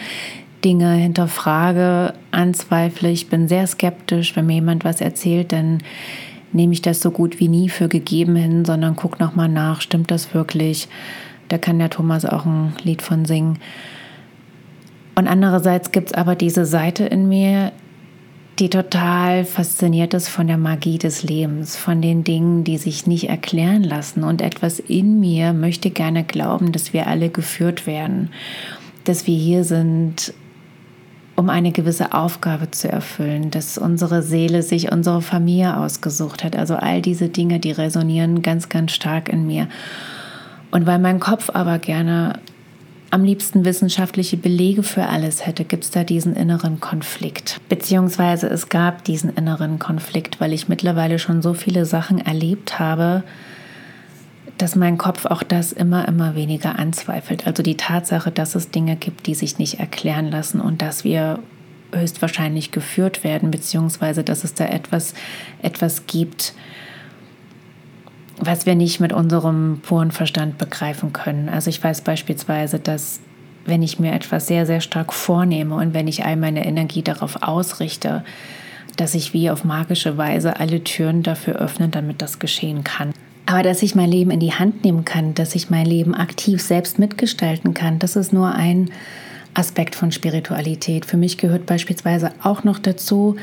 Dinge 0.64 0.92
hinterfrage, 0.95 2.14
anzweifle. 2.31 3.11
Ich 3.11 3.28
bin 3.28 3.49
sehr 3.49 3.66
skeptisch. 3.66 4.37
Wenn 4.37 4.47
mir 4.47 4.54
jemand 4.54 4.85
was 4.85 5.00
erzählt, 5.00 5.52
dann 5.52 5.78
nehme 6.52 6.73
ich 6.73 6.83
das 6.83 7.00
so 7.00 7.11
gut 7.11 7.40
wie 7.40 7.49
nie 7.49 7.69
für 7.69 7.88
gegeben 7.88 8.37
hin, 8.37 8.64
sondern 8.64 8.97
gucke 8.97 9.23
nochmal 9.23 9.49
nach, 9.49 9.81
stimmt 9.81 10.11
das 10.11 10.35
wirklich? 10.35 10.88
Da 11.49 11.59
kann 11.59 11.78
der 11.78 11.90
Thomas 11.90 12.25
auch 12.25 12.47
ein 12.47 12.75
Lied 12.83 13.02
von 13.02 13.25
singen. 13.25 13.59
Und 15.14 15.28
andererseits 15.28 15.92
gibt 15.92 16.09
es 16.09 16.14
aber 16.14 16.35
diese 16.35 16.64
Seite 16.64 17.04
in 17.04 17.28
mir, 17.28 17.73
die 18.59 18.71
total 18.71 19.45
fasziniert 19.45 20.14
ist 20.14 20.28
von 20.28 20.47
der 20.47 20.59
Magie 20.59 20.99
des 20.99 21.23
Lebens, 21.23 21.76
von 21.76 22.02
den 22.02 22.23
Dingen, 22.23 22.64
die 22.64 22.78
sich 22.78 23.07
nicht 23.07 23.28
erklären 23.28 23.83
lassen. 23.83 24.25
Und 24.25 24.42
etwas 24.42 24.78
in 24.78 25.21
mir 25.21 25.52
möchte 25.52 25.90
gerne 25.90 26.23
glauben, 26.23 26.73
dass 26.73 26.92
wir 26.92 27.07
alle 27.07 27.31
geführt 27.31 27.87
werden, 27.87 28.31
dass 29.04 29.26
wir 29.26 29.37
hier 29.37 29.64
sind, 29.64 30.35
um 31.37 31.49
eine 31.49 31.73
gewisse 31.73 32.12
Aufgabe 32.12 32.71
zu 32.71 32.91
erfüllen, 32.91 33.51
dass 33.51 33.79
unsere 33.79 34.23
Seele 34.23 34.62
sich 34.62 34.93
unsere 34.93 35.23
Familie 35.23 35.77
ausgesucht 35.77 36.45
hat. 36.45 36.57
Also 36.57 36.77
all 36.77 37.01
diese 37.01 37.29
Dinge, 37.29 37.59
die 37.59 37.73
resonieren 37.73 38.43
ganz, 38.43 38.69
ganz 38.69 38.93
stark 38.93 39.29
in 39.29 39.47
mir. 39.47 39.69
Und 40.71 40.87
weil 40.87 40.99
mein 40.99 41.21
Kopf 41.21 41.51
aber 41.53 41.79
gerne 41.79 42.39
am 43.11 43.25
liebsten 43.25 43.67
wissenschaftliche 43.67 44.39
Belege 44.39 44.83
für 44.83 45.07
alles 45.07 45.47
hätte, 45.47 45.65
gibt 45.65 45.85
es 45.85 45.91
da 45.91 46.03
diesen 46.03 46.35
inneren 46.35 46.81
Konflikt. 46.81 47.61
Beziehungsweise 47.69 48.47
es 48.49 48.71
gab 48.71 49.05
diesen 49.05 49.35
inneren 49.35 49.79
Konflikt, 49.79 50.41
weil 50.41 50.55
ich 50.55 50.69
mittlerweile 50.69 51.19
schon 51.19 51.43
so 51.43 51.53
viele 51.53 51.85
Sachen 51.85 52.19
erlebt 52.19 52.79
habe, 52.79 53.23
dass 54.59 54.76
mein 54.76 54.99
Kopf 54.99 55.26
auch 55.26 55.42
das 55.42 55.73
immer, 55.73 56.06
immer 56.06 56.35
weniger 56.35 56.78
anzweifelt. 56.78 57.47
Also 57.47 57.62
die 57.62 57.76
Tatsache, 57.76 58.30
dass 58.30 58.54
es 58.54 58.71
Dinge 58.71 58.97
gibt, 58.97 59.26
die 59.26 59.35
sich 59.35 59.59
nicht 59.59 59.80
erklären 59.80 60.30
lassen 60.30 60.61
und 60.61 60.82
dass 60.82 61.04
wir 61.04 61.38
höchstwahrscheinlich 61.92 62.71
geführt 62.71 63.25
werden, 63.25 63.50
beziehungsweise 63.50 64.25
dass 64.25 64.44
es 64.44 64.54
da 64.54 64.66
etwas, 64.66 65.14
etwas 65.62 66.06
gibt, 66.06 66.54
was 68.38 68.66
wir 68.66 68.75
nicht 68.75 69.00
mit 69.00 69.12
unserem 69.12 69.80
puren 69.82 70.11
Verstand 70.11 70.59
begreifen 70.59 71.12
können. 71.12 71.49
Also 71.49 71.71
ich 71.71 71.82
weiß 71.82 72.00
beispielsweise, 72.00 72.78
dass 72.78 73.21
wenn 73.64 73.82
ich 73.82 74.00
mir 74.00 74.12
etwas 74.12 74.47
sehr, 74.47 74.66
sehr 74.66 74.80
stark 74.80 75.12
vornehme 75.12 75.76
und 75.76 75.94
wenn 75.94 76.09
ich 76.09 76.25
all 76.25 76.37
meine 76.37 76.66
Energie 76.66 77.02
darauf 77.02 77.42
ausrichte, 77.42 78.25
dass 78.97 79.14
ich 79.14 79.32
wie 79.32 79.50
auf 79.50 79.64
magische 79.64 80.16
Weise 80.16 80.59
alle 80.59 80.82
Türen 80.82 81.23
dafür 81.23 81.56
öffne, 81.56 81.88
damit 81.88 82.21
das 82.21 82.38
geschehen 82.38 82.85
kann. 82.85 83.12
Aber 83.47 83.63
dass 83.63 83.83
ich 83.83 83.95
mein 83.95 84.11
Leben 84.11 84.31
in 84.31 84.41
die 84.41 84.53
Hand 84.53 84.85
nehmen 84.85 85.05
kann, 85.05 85.35
dass 85.35 85.55
ich 85.55 85.71
mein 85.71 85.87
Leben 85.87 86.15
aktiv 86.15 86.63
selbst 86.63 86.99
mitgestalten 86.99 87.75
kann, 87.75 87.99
das 87.99 88.17
ist 88.17 88.33
nur 88.33 88.53
ein 88.55 88.91
Aspekt 89.55 89.95
von 89.95 90.13
Spiritualität. 90.13 91.05
Für 91.05 91.17
mich 91.17 91.39
gehört 91.39 91.67
beispielsweise 91.67 92.31
auch 92.43 92.65
noch 92.65 92.79
dazu, 92.79 93.37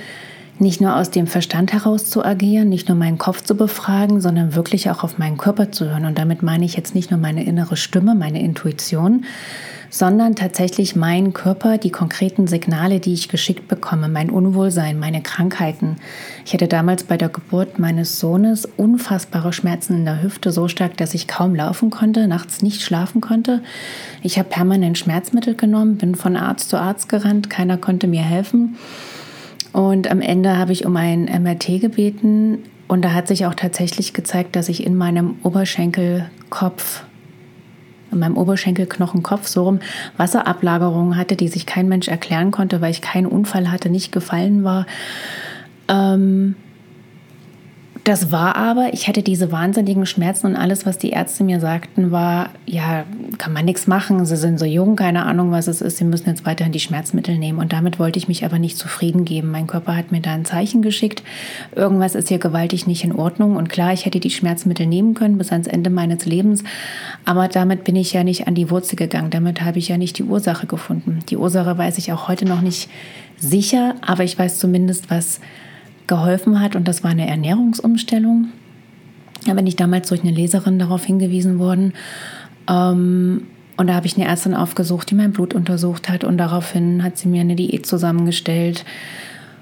nicht 0.58 0.82
nur 0.82 0.96
aus 0.96 1.10
dem 1.10 1.28
Verstand 1.28 1.72
heraus 1.72 2.10
zu 2.10 2.24
agieren, 2.24 2.70
nicht 2.70 2.90
nur 2.90 2.98
meinen 2.98 3.18
Kopf 3.18 3.44
zu 3.44 3.56
befragen, 3.56 4.20
sondern 4.20 4.56
wirklich 4.56 4.90
auch 4.90 5.04
auf 5.04 5.18
meinen 5.18 5.38
Körper 5.38 5.72
zu 5.72 5.90
hören. 5.90 6.06
Und 6.06 6.18
damit 6.18 6.44
meine 6.44 6.66
ich 6.66 6.76
jetzt 6.76 6.96
nicht 6.96 7.12
nur 7.12 7.20
meine 7.20 7.46
innere 7.46 7.78
Stimme, 7.78 8.14
meine 8.14 8.42
Intuition, 8.42 9.26
sondern 9.90 10.36
tatsächlich 10.36 10.96
mein 10.96 11.34
Körper, 11.34 11.78
die 11.78 11.90
konkreten 11.90 12.48
Signale, 12.48 13.00
die 13.00 13.14
ich 13.14 13.30
geschickt 13.30 13.68
bekomme, 13.68 14.08
mein 14.08 14.30
Unwohlsein, 14.30 15.00
meine 15.00 15.22
Krankheiten. 15.22 15.98
Ich 16.46 16.54
hatte 16.54 16.68
damals 16.68 17.04
bei 17.04 17.18
der 17.18 17.30
Geburt 17.30 17.80
meines 17.80 18.20
Sohnes 18.20 18.66
unfassbare 18.66 19.54
Schmerzen 19.54 19.96
in 19.96 20.06
der 20.06 20.22
Hüfte, 20.22 20.52
so 20.52 20.68
stark, 20.68 20.98
dass 20.98 21.14
ich 21.14 21.28
kaum 21.28 21.56
laufen 21.56 21.90
konnte, 21.90 22.28
nachts 22.28 22.62
nicht 22.62 22.82
schlafen 22.82 23.22
konnte. 23.22 23.62
Ich 24.22 24.38
habe 24.38 24.50
permanent 24.50 24.98
Schmerzmittel 24.98 25.56
genommen, 25.56 25.98
bin 25.98 26.16
von 26.16 26.36
Arzt 26.36 26.70
zu 26.70 26.78
Arzt 26.78 27.10
gerannt, 27.10 27.50
keiner 27.50 27.78
konnte 27.78 28.08
mir 28.08 28.24
helfen. 28.24 28.78
Und 29.72 30.10
am 30.10 30.22
Ende 30.22 30.58
habe 30.58 30.72
ich 30.72 30.86
um 30.86 30.96
ein 30.96 31.26
MRT 31.26 31.82
gebeten 31.82 32.60
und 32.88 33.04
da 33.04 33.14
hat 33.14 33.28
sich 33.28 33.46
auch 33.46 33.54
tatsächlich 33.54 34.14
gezeigt, 34.14 34.56
dass 34.56 34.68
ich 34.68 34.86
in 34.86 34.98
meinem 34.98 35.36
Oberschenkelkopf 35.44 37.04
in 38.12 38.20
meinem 38.20 38.38
Oberschenkelknochenkopf 38.38 39.48
so 39.48 39.64
rum 39.64 39.80
Wasserablagerungen 40.18 41.18
hatte, 41.18 41.36
die 41.36 41.48
sich 41.48 41.66
kein 41.66 41.88
Mensch 41.88 42.08
erklären 42.08 42.52
konnte, 42.52 42.82
weil 42.82 42.92
ich 42.92 43.02
keinen 43.02 43.28
Unfall 43.28 43.72
hatte, 43.72 43.90
nicht 43.90 44.12
gefallen 44.12 44.64
war. 44.64 44.86
Ähm, 45.88 46.56
das 48.10 48.32
war 48.32 48.56
aber, 48.56 48.92
ich 48.92 49.08
hatte 49.08 49.22
diese 49.22 49.52
wahnsinnigen 49.52 50.08
Schmerzen 50.08 50.48
und 50.48 50.56
alles, 50.56 50.88
was 50.88 50.98
die 50.98 51.12
Ärzte 51.12 51.44
mir 51.44 51.60
sagten, 51.60 52.10
war, 52.10 52.50
ja, 52.66 53.06
kann 53.38 53.54
man 53.54 53.66
nichts 53.66 53.86
machen, 53.86 54.26
sie 54.26 54.36
sind 54.36 54.58
so 54.58 54.66
jung, 54.66 54.96
keine 54.96 55.28
Ahnung, 55.28 55.52
was 55.52 55.68
es 55.68 55.80
ist, 55.80 55.98
sie 55.98 56.06
müssen 56.06 56.28
jetzt 56.28 56.44
weiterhin 56.44 56.72
die 56.72 56.80
Schmerzmittel 56.80 57.38
nehmen. 57.38 57.60
Und 57.60 57.72
damit 57.72 58.00
wollte 58.00 58.18
ich 58.18 58.28
mich 58.28 58.44
aber 58.44 58.58
nicht 58.58 58.80
zufrieden 58.80 59.26
geben. 59.26 59.52
Mein 59.52 59.68
Körper 59.68 59.96
hat 59.96 60.12
mir 60.12 60.22
da 60.22 60.32
ein 60.32 60.44
Zeichen 60.44 60.82
geschickt, 60.82 61.22
irgendwas 61.76 62.16
ist 62.16 62.30
hier 62.30 62.40
gewaltig 62.40 62.88
nicht 62.88 63.04
in 63.04 63.14
Ordnung. 63.14 63.56
Und 63.58 63.70
klar, 63.70 63.94
ich 63.94 64.08
hätte 64.08 64.20
die 64.20 64.32
Schmerzmittel 64.32 64.88
nehmen 64.88 65.14
können 65.14 65.38
bis 65.38 65.52
ans 65.52 65.68
Ende 65.68 65.92
meines 65.92 66.26
Lebens, 66.26 66.64
aber 67.26 67.48
damit 67.48 67.84
bin 67.84 67.96
ich 67.96 68.12
ja 68.12 68.24
nicht 68.24 68.48
an 68.48 68.56
die 68.56 68.72
Wurzel 68.72 68.96
gegangen, 68.96 69.30
damit 69.30 69.62
habe 69.62 69.78
ich 69.78 69.88
ja 69.88 69.98
nicht 69.98 70.18
die 70.18 70.24
Ursache 70.24 70.66
gefunden. 70.66 71.20
Die 71.30 71.38
Ursache 71.38 71.78
weiß 71.78 72.00
ich 72.00 72.12
auch 72.12 72.28
heute 72.28 72.46
noch 72.46 72.62
nicht 72.62 72.90
sicher, 73.38 73.94
aber 74.02 74.24
ich 74.24 74.40
weiß 74.40 74.58
zumindest, 74.58 75.12
was 75.12 75.40
geholfen 76.10 76.60
hat 76.60 76.76
und 76.76 76.88
das 76.88 77.04
war 77.04 77.12
eine 77.12 77.28
Ernährungsumstellung. 77.28 78.50
Da 79.46 79.54
bin 79.54 79.66
ich 79.66 79.78
damals 79.78 80.10
durch 80.10 80.22
eine 80.22 80.32
Leserin 80.32 80.78
darauf 80.80 81.06
hingewiesen 81.06 81.60
worden. 81.60 81.94
Ähm, 82.70 83.44
und 83.78 83.88
da 83.88 83.94
habe 83.94 84.08
ich 84.08 84.18
eine 84.18 84.28
Ärztin 84.28 84.54
aufgesucht, 84.54 85.10
die 85.10 85.16
mein 85.16 85.32
Blut 85.32 85.54
untersucht 85.54 86.10
hat 86.10 86.26
und 86.26 86.38
daraufhin 86.38 87.02
hat 87.02 87.18
sie 87.18 87.30
mir 87.30 87.40
eine 87.40 87.56
Diät 87.56 87.86
zusammengestellt. 87.86 88.84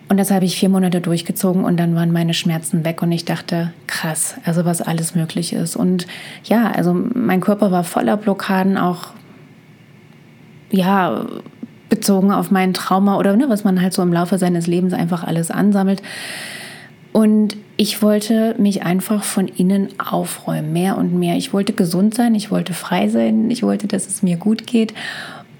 Und 0.09 0.17
das 0.17 0.31
habe 0.31 0.45
ich 0.45 0.57
vier 0.57 0.69
Monate 0.69 1.01
durchgezogen 1.01 1.63
und 1.63 1.77
dann 1.77 1.93
waren 1.93 2.11
meine 2.11 2.33
Schmerzen 2.33 2.83
weg 2.85 3.03
und 3.03 3.11
ich 3.11 3.25
dachte, 3.25 3.73
krass, 3.85 4.35
also 4.45 4.65
was 4.65 4.81
alles 4.81 5.13
möglich 5.13 5.53
ist. 5.53 5.75
Und 5.75 6.07
ja, 6.45 6.71
also 6.71 6.93
mein 6.93 7.41
Körper 7.41 7.71
war 7.71 7.83
voller 7.83 8.17
Blockaden, 8.17 8.77
auch 8.77 9.09
ja, 10.71 11.25
bezogen 11.89 12.31
auf 12.31 12.51
mein 12.51 12.73
Trauma 12.73 13.17
oder 13.17 13.35
ne, 13.35 13.49
was 13.49 13.63
man 13.63 13.81
halt 13.81 13.93
so 13.93 14.01
im 14.01 14.13
Laufe 14.13 14.37
seines 14.37 14.67
Lebens 14.67 14.93
einfach 14.93 15.23
alles 15.23 15.51
ansammelt. 15.51 16.01
Und 17.13 17.57
ich 17.77 18.01
wollte 18.01 18.55
mich 18.57 18.83
einfach 18.83 19.23
von 19.23 19.47
innen 19.47 19.89
aufräumen, 19.99 20.73
mehr 20.73 20.97
und 20.97 21.17
mehr. 21.17 21.35
Ich 21.35 21.53
wollte 21.53 21.73
gesund 21.73 22.13
sein, 22.13 22.35
ich 22.35 22.51
wollte 22.51 22.73
frei 22.73 23.07
sein, 23.09 23.49
ich 23.49 23.63
wollte, 23.63 23.87
dass 23.87 24.07
es 24.07 24.21
mir 24.21 24.37
gut 24.37 24.67
geht. 24.67 24.93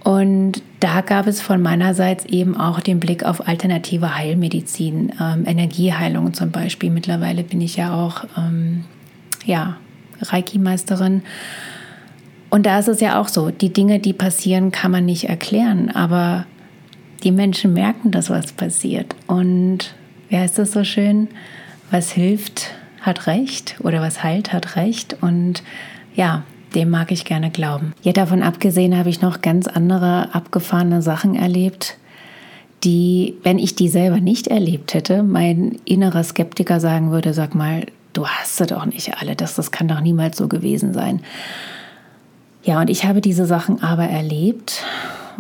Und 0.04 0.62
da 0.80 1.02
gab 1.02 1.28
es 1.28 1.42
von 1.42 1.62
meinerseits 1.62 2.26
eben 2.26 2.56
auch 2.56 2.80
den 2.80 3.00
Blick 3.00 3.26
auf 3.26 3.48
alternative 3.48 4.18
Heilmedizin, 4.18 5.12
ähm, 5.20 5.46
Energieheilung 5.46 6.34
zum 6.34 6.52
Beispiel. 6.52 6.92
Mittlerweile 6.92 7.44
bin 7.44 7.60
ich 7.62 7.76
ja 7.76 7.94
auch 7.94 8.24
ähm, 8.38 8.86
ja, 9.46 9.78
Reiki-Meisterin 10.22 11.24
und 12.50 12.66
da 12.66 12.80
ist 12.80 12.88
es 12.88 13.02
ja 13.02 13.20
auch 13.20 13.28
so, 13.28 13.52
die 13.52 13.74
Dinge, 13.74 14.00
die 14.00 14.14
passieren, 14.14 14.72
kann 14.72 14.92
man 14.92 15.06
nicht 15.06 15.26
erklären, 15.26 15.90
aber 15.90 16.46
die 17.24 17.32
Menschen 17.32 17.74
merken, 17.74 18.12
dass 18.12 18.30
was 18.30 18.52
passiert. 18.54 19.16
Und 19.28 19.96
wie 20.30 20.38
heißt 20.38 20.58
das 20.58 20.72
so 20.72 20.84
schön? 20.84 21.28
Was 21.92 22.12
hilft, 22.12 22.72
hat 23.02 23.28
recht 23.28 23.76
oder 23.82 24.02
was 24.02 24.24
heilt, 24.24 24.54
hat 24.54 24.76
recht. 24.76 25.18
Und 25.22 25.64
ja, 26.16 26.44
dem 26.76 26.90
mag 26.90 27.12
ich 27.12 27.26
gerne 27.26 27.50
glauben. 27.50 27.94
Ja, 28.02 28.14
davon 28.14 28.44
abgesehen 28.44 28.98
habe 28.98 29.10
ich 29.10 29.22
noch 29.22 29.42
ganz 29.42 29.68
andere 29.68 30.34
abgefahrene 30.34 31.02
Sachen 31.02 31.36
erlebt, 31.36 31.98
die, 32.84 33.36
wenn 33.44 33.58
ich 33.58 33.76
die 33.76 33.90
selber 33.90 34.20
nicht 34.20 34.48
erlebt 34.48 34.94
hätte, 34.94 35.24
mein 35.24 35.80
innerer 35.86 36.24
Skeptiker 36.24 36.80
sagen 36.80 37.12
würde, 37.12 37.34
sag 37.34 37.56
mal, 37.56 37.86
du 38.14 38.28
hast 38.28 38.58
sie 38.58 38.68
doch 38.68 38.86
nicht 38.86 39.18
alle, 39.20 39.36
das, 39.36 39.56
das 39.56 39.72
kann 39.72 39.88
doch 39.88 40.02
niemals 40.02 40.38
so 40.38 40.48
gewesen 40.48 40.94
sein. 40.94 41.22
Ja, 42.64 42.82
und 42.82 42.90
ich 42.90 43.06
habe 43.06 43.22
diese 43.22 43.46
Sachen 43.46 43.82
aber 43.82 44.04
erlebt 44.04 44.84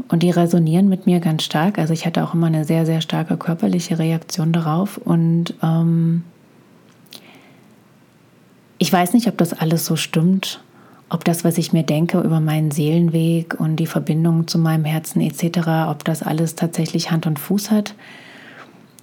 und 0.08 0.24
die 0.24 0.30
resonieren 0.30 0.88
mit 0.88 1.06
mir 1.06 1.20
ganz 1.20 1.44
stark. 1.44 1.78
Also 1.78 1.94
ich 1.94 2.06
hatte 2.06 2.24
auch 2.24 2.34
immer 2.34 2.48
eine 2.48 2.66
sehr, 2.66 2.86
sehr 2.86 3.02
starke 3.02 3.38
körperliche 3.38 4.00
Reaktion 4.00 4.54
darauf. 4.54 4.98
Und 4.98 5.54
ähm, 5.62 6.24
ich 8.78 8.92
weiß 8.92 9.14
nicht, 9.14 9.28
ob 9.28 9.38
das 9.38 9.54
alles 9.54 9.86
so 9.86 9.96
stimmt, 9.96 10.62
ob 11.10 11.26
das, 11.26 11.44
was 11.44 11.58
ich 11.58 11.74
mir 11.74 11.84
denke 11.84 12.20
über 12.20 12.40
meinen 12.40 12.72
Seelenweg 12.72 13.60
und 13.60 13.78
die 13.78 13.88
Verbindung 13.88 14.48
zu 14.48 14.60
meinem 14.60 14.86
Herzen 14.86 15.22
etc., 15.22 15.90
ob 15.90 16.04
das 16.04 16.22
alles 16.22 16.56
tatsächlich 16.56 17.12
Hand 17.12 17.26
und 17.26 17.40
Fuß 17.40 17.72
hat. 17.72 17.96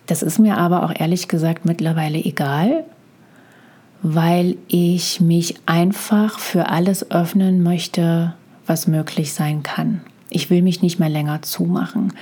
Das 0.06 0.22
ist 0.22 0.38
mir 0.38 0.58
aber 0.58 0.84
auch 0.84 0.92
ehrlich 0.94 1.28
gesagt 1.28 1.64
mittlerweile 1.64 2.18
egal, 2.18 2.84
weil 4.06 4.56
ich 4.68 5.22
mich 5.22 5.54
einfach 5.64 6.38
für 6.38 6.68
alles 6.68 7.10
öffnen 7.10 7.62
möchte, 7.62 8.34
was 8.66 8.86
möglich 8.86 9.32
sein 9.32 9.62
kann. 9.62 10.02
Ich 10.28 10.50
will 10.50 10.60
mich 10.60 10.82
nicht 10.82 11.00
mehr 11.00 11.08
länger 11.08 11.40
zumachen 11.40 12.12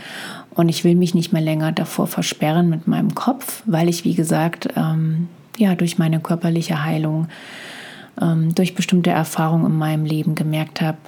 und 0.51 0.69
ich 0.69 0.85
will 0.85 0.95
mich 0.95 1.13
nicht 1.13 1.33
mehr 1.33 1.43
länger 1.43 1.73
davor 1.73 2.07
versperren 2.07 2.71
mit 2.71 2.87
meinem 2.87 3.17
Kopf, 3.17 3.65
weil 3.67 3.89
ich, 3.89 4.05
wie 4.05 4.15
gesagt, 4.15 4.69
ähm, 4.77 5.29
ja, 5.59 5.75
durch 5.75 5.99
meine 5.99 6.21
körperliche 6.21 6.85
Heilung, 6.85 7.27
ähm, 8.21 8.55
durch 8.55 8.77
bestimmte 8.77 9.11
Erfahrungen 9.11 9.67
in 9.67 9.77
meinem 9.77 10.05
Leben 10.05 10.37
gemerkt 10.37 10.81
habe, 10.81 10.99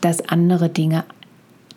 dass 0.00 0.26
andere 0.30 0.70
Dinge 0.70 1.04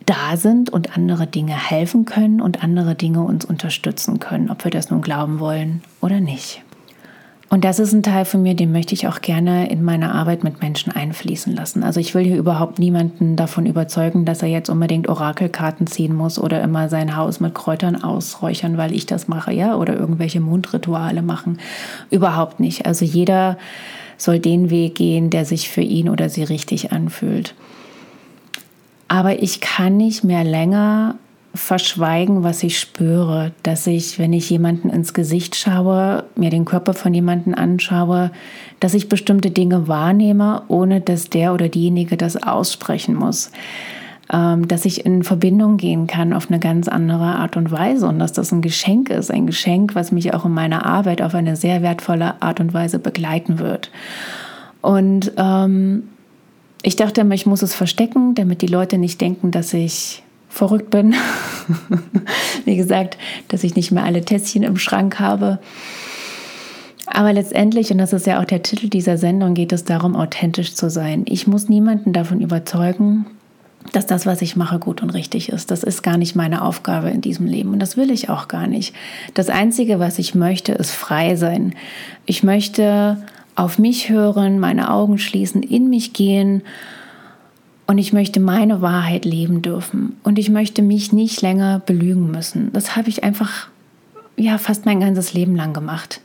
da 0.06 0.38
sind 0.38 0.70
und 0.70 0.96
andere 0.96 1.28
Dinge 1.28 1.54
helfen 1.54 2.06
können 2.06 2.40
und 2.40 2.64
andere 2.64 2.96
Dinge 2.96 3.22
uns 3.24 3.44
unterstützen 3.44 4.20
können, 4.20 4.50
ob 4.50 4.64
wir 4.64 4.72
das 4.72 4.92
nun 4.92 5.02
glauben 5.02 5.42
wollen 5.42 5.82
oder 6.00 6.22
nicht. 6.22 6.64
Und 7.50 7.64
das 7.64 7.80
ist 7.80 7.94
ein 7.94 8.04
Teil 8.04 8.26
von 8.26 8.44
mir, 8.44 8.56
den 8.56 8.74
möchte 8.74 8.94
ich 8.94 9.08
auch 9.08 9.22
gerne 9.22 9.70
in 9.70 9.82
meine 9.82 10.14
Arbeit 10.14 10.44
mit 10.44 10.62
Menschen 10.62 10.92
einfließen 10.92 11.56
lassen. 11.56 11.82
Also 11.82 12.02
ich 12.02 12.14
will 12.14 12.26
hier 12.26 12.36
überhaupt 12.36 12.78
niemanden 12.78 13.38
davon 13.38 13.66
überzeugen, 13.66 14.26
dass 14.26 14.42
er 14.42 14.50
jetzt 14.50 14.70
unbedingt 14.70 15.08
Orakelkarten 15.08 15.88
ziehen 15.88 16.14
muss 16.14 16.40
oder 16.40 16.62
immer 16.62 16.90
sein 16.90 17.16
Haus 17.16 17.40
mit 17.40 17.56
Kräutern 17.56 18.04
ausräuchern, 18.04 18.78
weil 18.78 18.94
ich 18.94 19.06
das 19.06 19.30
mache, 19.30 19.54
ja, 19.54 19.76
oder 19.76 19.96
irgendwelche 19.96 20.42
Mondrituale 20.42 21.22
machen. 21.22 21.60
Überhaupt 22.10 22.60
nicht. 22.60 22.86
Also 22.86 23.06
jeder 23.06 23.58
soll 24.18 24.40
den 24.40 24.70
Weg 24.70 24.96
gehen, 24.96 25.30
der 25.30 25.46
sich 25.46 25.70
für 25.70 25.82
ihn 25.82 26.10
oder 26.10 26.30
sie 26.30 26.44
richtig 26.44 26.92
anfühlt. 26.92 27.56
Aber 29.08 29.42
ich 29.42 29.62
kann 29.62 29.96
nicht 29.96 30.26
mehr 30.26 30.44
länger 30.44 31.16
verschweigen, 31.54 32.44
was 32.44 32.64
ich 32.64 32.80
spüre, 32.80 33.52
dass 33.64 33.88
ich, 33.88 34.20
wenn 34.20 34.34
ich 34.34 34.50
jemanden 34.50 34.90
ins 34.90 35.14
Gesicht 35.14 35.56
schaue, 35.56 36.26
mir 36.36 36.50
den 36.50 36.66
Körper 36.66 36.94
von 36.94 37.14
jemanden 37.14 37.54
anschaue, 37.54 38.32
dass 38.80 38.94
ich 38.94 39.10
bestimmte 39.10 39.52
Dinge 39.52 39.88
wahrnehme, 39.88 40.64
ohne 40.68 41.02
dass 41.02 41.30
der 41.30 41.54
oder 41.54 41.70
diejenige 41.70 42.18
das 42.18 42.42
aussprechen 42.42 43.16
muss. 43.16 43.52
Ähm, 44.30 44.68
dass 44.68 44.84
ich 44.84 45.06
in 45.06 45.24
Verbindung 45.24 45.78
gehen 45.78 46.06
kann 46.06 46.34
auf 46.34 46.50
eine 46.50 46.60
ganz 46.60 46.90
andere 46.90 47.38
Art 47.38 47.56
und 47.56 47.72
Weise 47.72 48.08
und 48.08 48.20
dass 48.20 48.34
das 48.34 48.52
ein 48.52 48.62
Geschenk 48.62 49.10
ist, 49.10 49.32
ein 49.32 49.48
Geschenk, 49.48 49.96
was 49.96 50.12
mich 50.12 50.34
auch 50.34 50.44
in 50.44 50.54
meiner 50.54 50.86
Arbeit 50.86 51.22
auf 51.22 51.34
eine 51.34 51.56
sehr 51.56 51.82
wertvolle 51.82 52.42
Art 52.42 52.60
und 52.60 52.74
Weise 52.74 53.00
begleiten 53.00 53.60
wird. 53.60 53.90
Und 54.82 55.32
ähm, 55.38 56.10
ich 56.84 56.98
dachte 56.98 57.22
immer, 57.22 57.36
ich 57.36 57.46
muss 57.46 57.62
es 57.62 57.74
verstecken, 57.74 58.36
damit 58.36 58.62
die 58.62 58.68
Leute 58.68 58.98
nicht 58.98 59.22
denken, 59.22 59.52
dass 59.52 59.74
ich 59.74 60.24
verrückt 60.58 60.90
bin. 60.90 61.16
Wie 62.66 62.76
gesagt, 62.76 63.18
dass 63.48 63.64
ich 63.64 63.76
nicht 63.76 63.92
mehr 63.92 64.04
alle 64.04 64.24
Tässchen 64.24 64.64
im 64.64 64.78
Schrank 64.78 65.20
habe. 65.20 65.60
Aber 67.06 67.32
letztendlich, 67.32 67.92
und 67.92 68.00
das 68.00 68.14
ist 68.14 68.28
ja 68.28 68.42
auch 68.42 68.46
der 68.46 68.64
Titel 68.64 68.90
dieser 68.90 69.18
Sendung, 69.18 69.54
geht 69.54 69.72
es 69.72 69.86
darum, 69.86 70.16
authentisch 70.16 70.76
zu 70.76 70.90
sein. 70.90 71.24
Ich 71.28 71.48
muss 71.48 71.70
niemanden 71.70 72.12
davon 72.12 72.42
überzeugen, 72.42 73.26
dass 73.94 74.06
das, 74.06 74.26
was 74.26 74.42
ich 74.42 74.56
mache, 74.56 74.80
gut 74.80 75.02
und 75.02 75.12
richtig 75.12 75.50
ist. 75.50 75.72
Das 75.72 75.84
ist 75.84 76.04
gar 76.04 76.18
nicht 76.18 76.36
meine 76.36 76.62
Aufgabe 76.62 77.10
in 77.10 77.22
diesem 77.22 77.46
Leben 77.46 77.72
und 77.72 77.80
das 77.80 77.96
will 77.96 78.12
ich 78.12 78.30
auch 78.30 78.50
gar 78.50 78.68
nicht. 78.68 78.94
Das 79.34 79.50
Einzige, 79.50 80.00
was 80.00 80.20
ich 80.20 80.36
möchte, 80.36 80.74
ist 80.74 80.92
frei 80.92 81.36
sein. 81.38 81.74
Ich 82.26 82.44
möchte 82.44 83.18
auf 83.56 83.80
mich 83.80 84.10
hören, 84.10 84.60
meine 84.60 84.92
Augen 84.92 85.18
schließen, 85.18 85.64
in 85.64 85.90
mich 85.90 86.14
gehen 86.14 86.64
und 87.88 87.98
ich 87.98 88.14
möchte 88.14 88.40
meine 88.40 88.82
Wahrheit 88.82 89.26
leben 89.26 89.62
dürfen 89.62 90.18
und 90.24 90.38
ich 90.38 90.50
möchte 90.50 90.82
mich 90.82 91.14
nicht 91.14 91.42
länger 91.42 91.82
belügen 91.86 92.30
müssen. 92.30 92.72
Das 92.74 92.96
habe 92.96 93.10
ich 93.10 93.24
einfach 93.24 93.68
ja 94.36 94.58
fast 94.58 94.86
mein 94.86 95.00
ganzes 95.00 95.34
Leben 95.34 95.56
lang 95.56 95.74
gemacht. 95.74 96.22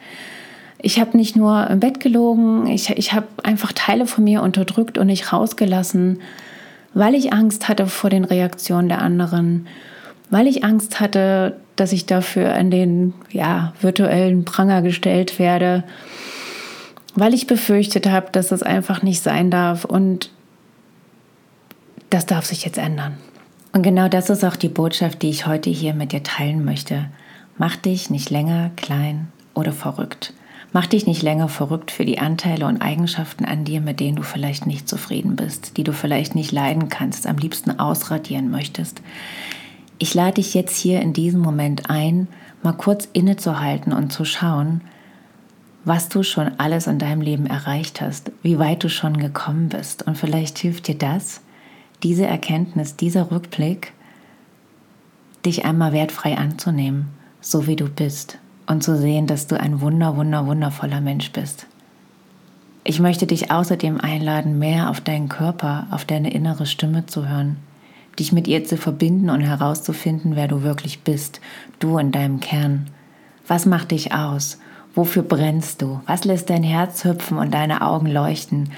Ich 0.84 1.00
habe 1.00 1.16
nicht 1.16 1.36
nur 1.36 1.68
im 1.70 1.80
Bett 1.80 2.00
gelogen, 2.00 2.66
ich, 2.66 2.90
ich 2.90 3.12
habe 3.12 3.28
einfach 3.44 3.72
Teile 3.72 4.06
von 4.06 4.24
mir 4.24 4.42
unterdrückt 4.42 4.98
und 4.98 5.06
nicht 5.06 5.32
rausgelassen 5.32 6.18
weil 6.94 7.14
ich 7.14 7.32
Angst 7.32 7.68
hatte 7.68 7.86
vor 7.86 8.10
den 8.10 8.24
Reaktionen 8.24 8.88
der 8.88 9.00
anderen, 9.00 9.66
weil 10.30 10.46
ich 10.46 10.64
Angst 10.64 11.00
hatte, 11.00 11.56
dass 11.76 11.92
ich 11.92 12.06
dafür 12.06 12.54
an 12.54 12.70
den 12.70 13.14
ja, 13.30 13.72
virtuellen 13.80 14.44
Pranger 14.44 14.82
gestellt 14.82 15.38
werde, 15.38 15.84
weil 17.14 17.34
ich 17.34 17.46
befürchtet 17.46 18.06
habe, 18.08 18.28
dass 18.32 18.48
das 18.48 18.62
einfach 18.62 19.02
nicht 19.02 19.22
sein 19.22 19.50
darf 19.50 19.84
und 19.84 20.30
das 22.12 22.26
darf 22.26 22.44
sich 22.44 22.64
jetzt 22.64 22.78
ändern. 22.78 23.16
Und 23.72 23.82
genau 23.82 24.08
das 24.08 24.28
ist 24.28 24.44
auch 24.44 24.56
die 24.56 24.68
Botschaft, 24.68 25.22
die 25.22 25.30
ich 25.30 25.46
heute 25.46 25.70
hier 25.70 25.94
mit 25.94 26.12
dir 26.12 26.22
teilen 26.22 26.64
möchte. 26.64 27.06
Mach 27.56 27.76
dich 27.76 28.10
nicht 28.10 28.28
länger 28.28 28.70
klein 28.76 29.28
oder 29.54 29.72
verrückt. 29.72 30.34
Mach 30.74 30.86
dich 30.86 31.06
nicht 31.06 31.22
länger 31.22 31.48
verrückt 31.48 31.90
für 31.90 32.04
die 32.04 32.18
Anteile 32.18 32.66
und 32.66 32.82
Eigenschaften 32.82 33.44
an 33.44 33.64
dir, 33.64 33.80
mit 33.80 34.00
denen 34.00 34.16
du 34.16 34.22
vielleicht 34.22 34.66
nicht 34.66 34.88
zufrieden 34.88 35.36
bist, 35.36 35.76
die 35.76 35.84
du 35.84 35.92
vielleicht 35.92 36.34
nicht 36.34 36.52
leiden 36.52 36.88
kannst, 36.88 37.26
am 37.26 37.36
liebsten 37.36 37.78
ausradieren 37.78 38.50
möchtest. 38.50 39.02
Ich 39.98 40.14
lade 40.14 40.34
dich 40.34 40.54
jetzt 40.54 40.76
hier 40.76 41.00
in 41.00 41.12
diesem 41.12 41.40
Moment 41.40 41.88
ein, 41.88 42.28
mal 42.62 42.72
kurz 42.72 43.08
innezuhalten 43.12 43.92
und 43.92 44.12
zu 44.12 44.24
schauen, 44.24 44.82
was 45.84 46.08
du 46.08 46.22
schon 46.22 46.52
alles 46.58 46.86
in 46.86 46.98
deinem 46.98 47.20
Leben 47.22 47.46
erreicht 47.46 48.00
hast, 48.00 48.32
wie 48.42 48.58
weit 48.58 48.84
du 48.84 48.88
schon 48.88 49.16
gekommen 49.16 49.68
bist. 49.68 50.06
Und 50.06 50.16
vielleicht 50.16 50.58
hilft 50.58 50.88
dir 50.88 50.96
das, 50.96 51.40
diese 52.02 52.26
Erkenntnis, 52.26 52.96
dieser 52.96 53.30
Rückblick, 53.30 53.92
dich 55.44 55.64
einmal 55.64 55.92
wertfrei 55.92 56.36
anzunehmen, 56.36 57.08
so 57.40 57.66
wie 57.66 57.76
du 57.76 57.88
bist 57.88 58.38
und 58.66 58.82
zu 58.82 58.96
sehen, 58.96 59.26
dass 59.26 59.46
du 59.46 59.58
ein 59.58 59.80
wunder, 59.80 60.16
wunder, 60.16 60.46
wundervoller 60.46 61.00
Mensch 61.00 61.32
bist. 61.32 61.66
Ich 62.84 62.98
möchte 62.98 63.26
dich 63.26 63.50
außerdem 63.50 64.00
einladen, 64.00 64.58
mehr 64.58 64.90
auf 64.90 65.00
deinen 65.00 65.28
Körper, 65.28 65.86
auf 65.90 66.04
deine 66.04 66.32
innere 66.32 66.66
Stimme 66.66 67.06
zu 67.06 67.28
hören, 67.28 67.56
dich 68.18 68.32
mit 68.32 68.48
ihr 68.48 68.64
zu 68.64 68.76
verbinden 68.76 69.30
und 69.30 69.40
herauszufinden, 69.40 70.34
wer 70.34 70.48
du 70.48 70.62
wirklich 70.62 71.02
bist, 71.02 71.40
du 71.78 71.98
in 71.98 72.10
deinem 72.10 72.40
Kern. 72.40 72.86
Was 73.46 73.66
macht 73.66 73.92
dich 73.92 74.12
aus? 74.12 74.58
Wofür 74.94 75.22
brennst 75.22 75.80
du? 75.80 76.00
Was 76.06 76.24
lässt 76.24 76.50
dein 76.50 76.62
Herz 76.62 77.04
hüpfen 77.04 77.38
und 77.38 77.54
deine 77.54 77.82
Augen 77.82 78.06
leuchten? 78.06 78.70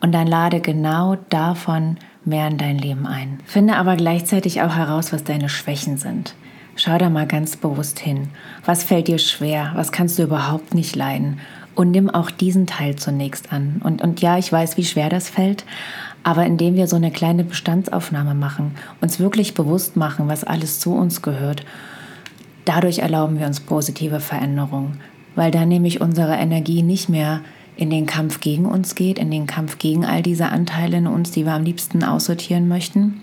Und 0.00 0.12
dann 0.12 0.26
lade 0.26 0.60
genau 0.60 1.16
davon 1.30 1.96
mehr 2.24 2.48
in 2.48 2.58
dein 2.58 2.78
Leben 2.78 3.06
ein. 3.06 3.40
Finde 3.46 3.76
aber 3.76 3.96
gleichzeitig 3.96 4.62
auch 4.62 4.74
heraus, 4.74 5.12
was 5.12 5.24
deine 5.24 5.48
Schwächen 5.48 5.96
sind. 5.96 6.34
Schau 6.76 6.96
da 6.98 7.10
mal 7.10 7.26
ganz 7.26 7.56
bewusst 7.56 7.98
hin. 7.98 8.28
Was 8.64 8.82
fällt 8.84 9.08
dir 9.08 9.18
schwer? 9.18 9.72
Was 9.74 9.92
kannst 9.92 10.18
du 10.18 10.22
überhaupt 10.22 10.74
nicht 10.74 10.96
leiden? 10.96 11.38
Und 11.74 11.90
nimm 11.90 12.10
auch 12.10 12.30
diesen 12.30 12.66
Teil 12.66 12.96
zunächst 12.96 13.52
an. 13.52 13.80
Und, 13.84 14.02
und 14.02 14.20
ja, 14.20 14.38
ich 14.38 14.52
weiß, 14.52 14.76
wie 14.76 14.84
schwer 14.84 15.08
das 15.08 15.28
fällt, 15.28 15.64
aber 16.22 16.46
indem 16.46 16.74
wir 16.76 16.86
so 16.86 16.96
eine 16.96 17.10
kleine 17.10 17.44
Bestandsaufnahme 17.44 18.34
machen, 18.34 18.72
uns 19.00 19.18
wirklich 19.18 19.54
bewusst 19.54 19.96
machen, 19.96 20.28
was 20.28 20.44
alles 20.44 20.80
zu 20.80 20.94
uns 20.94 21.22
gehört, 21.22 21.64
dadurch 22.64 23.00
erlauben 23.00 23.38
wir 23.38 23.46
uns 23.46 23.60
positive 23.60 24.20
Veränderungen, 24.20 25.00
weil 25.34 25.50
dann 25.50 25.68
nämlich 25.68 26.00
unsere 26.00 26.34
Energie 26.34 26.82
nicht 26.82 27.08
mehr 27.08 27.40
in 27.76 27.90
den 27.90 28.06
Kampf 28.06 28.40
gegen 28.40 28.66
uns 28.66 28.94
geht, 28.94 29.18
in 29.18 29.30
den 29.30 29.46
Kampf 29.46 29.78
gegen 29.78 30.04
all 30.04 30.22
diese 30.22 30.46
Anteile 30.46 30.98
in 30.98 31.06
uns, 31.06 31.30
die 31.30 31.44
wir 31.44 31.52
am 31.52 31.64
liebsten 31.64 32.04
aussortieren 32.04 32.68
möchten, 32.68 33.20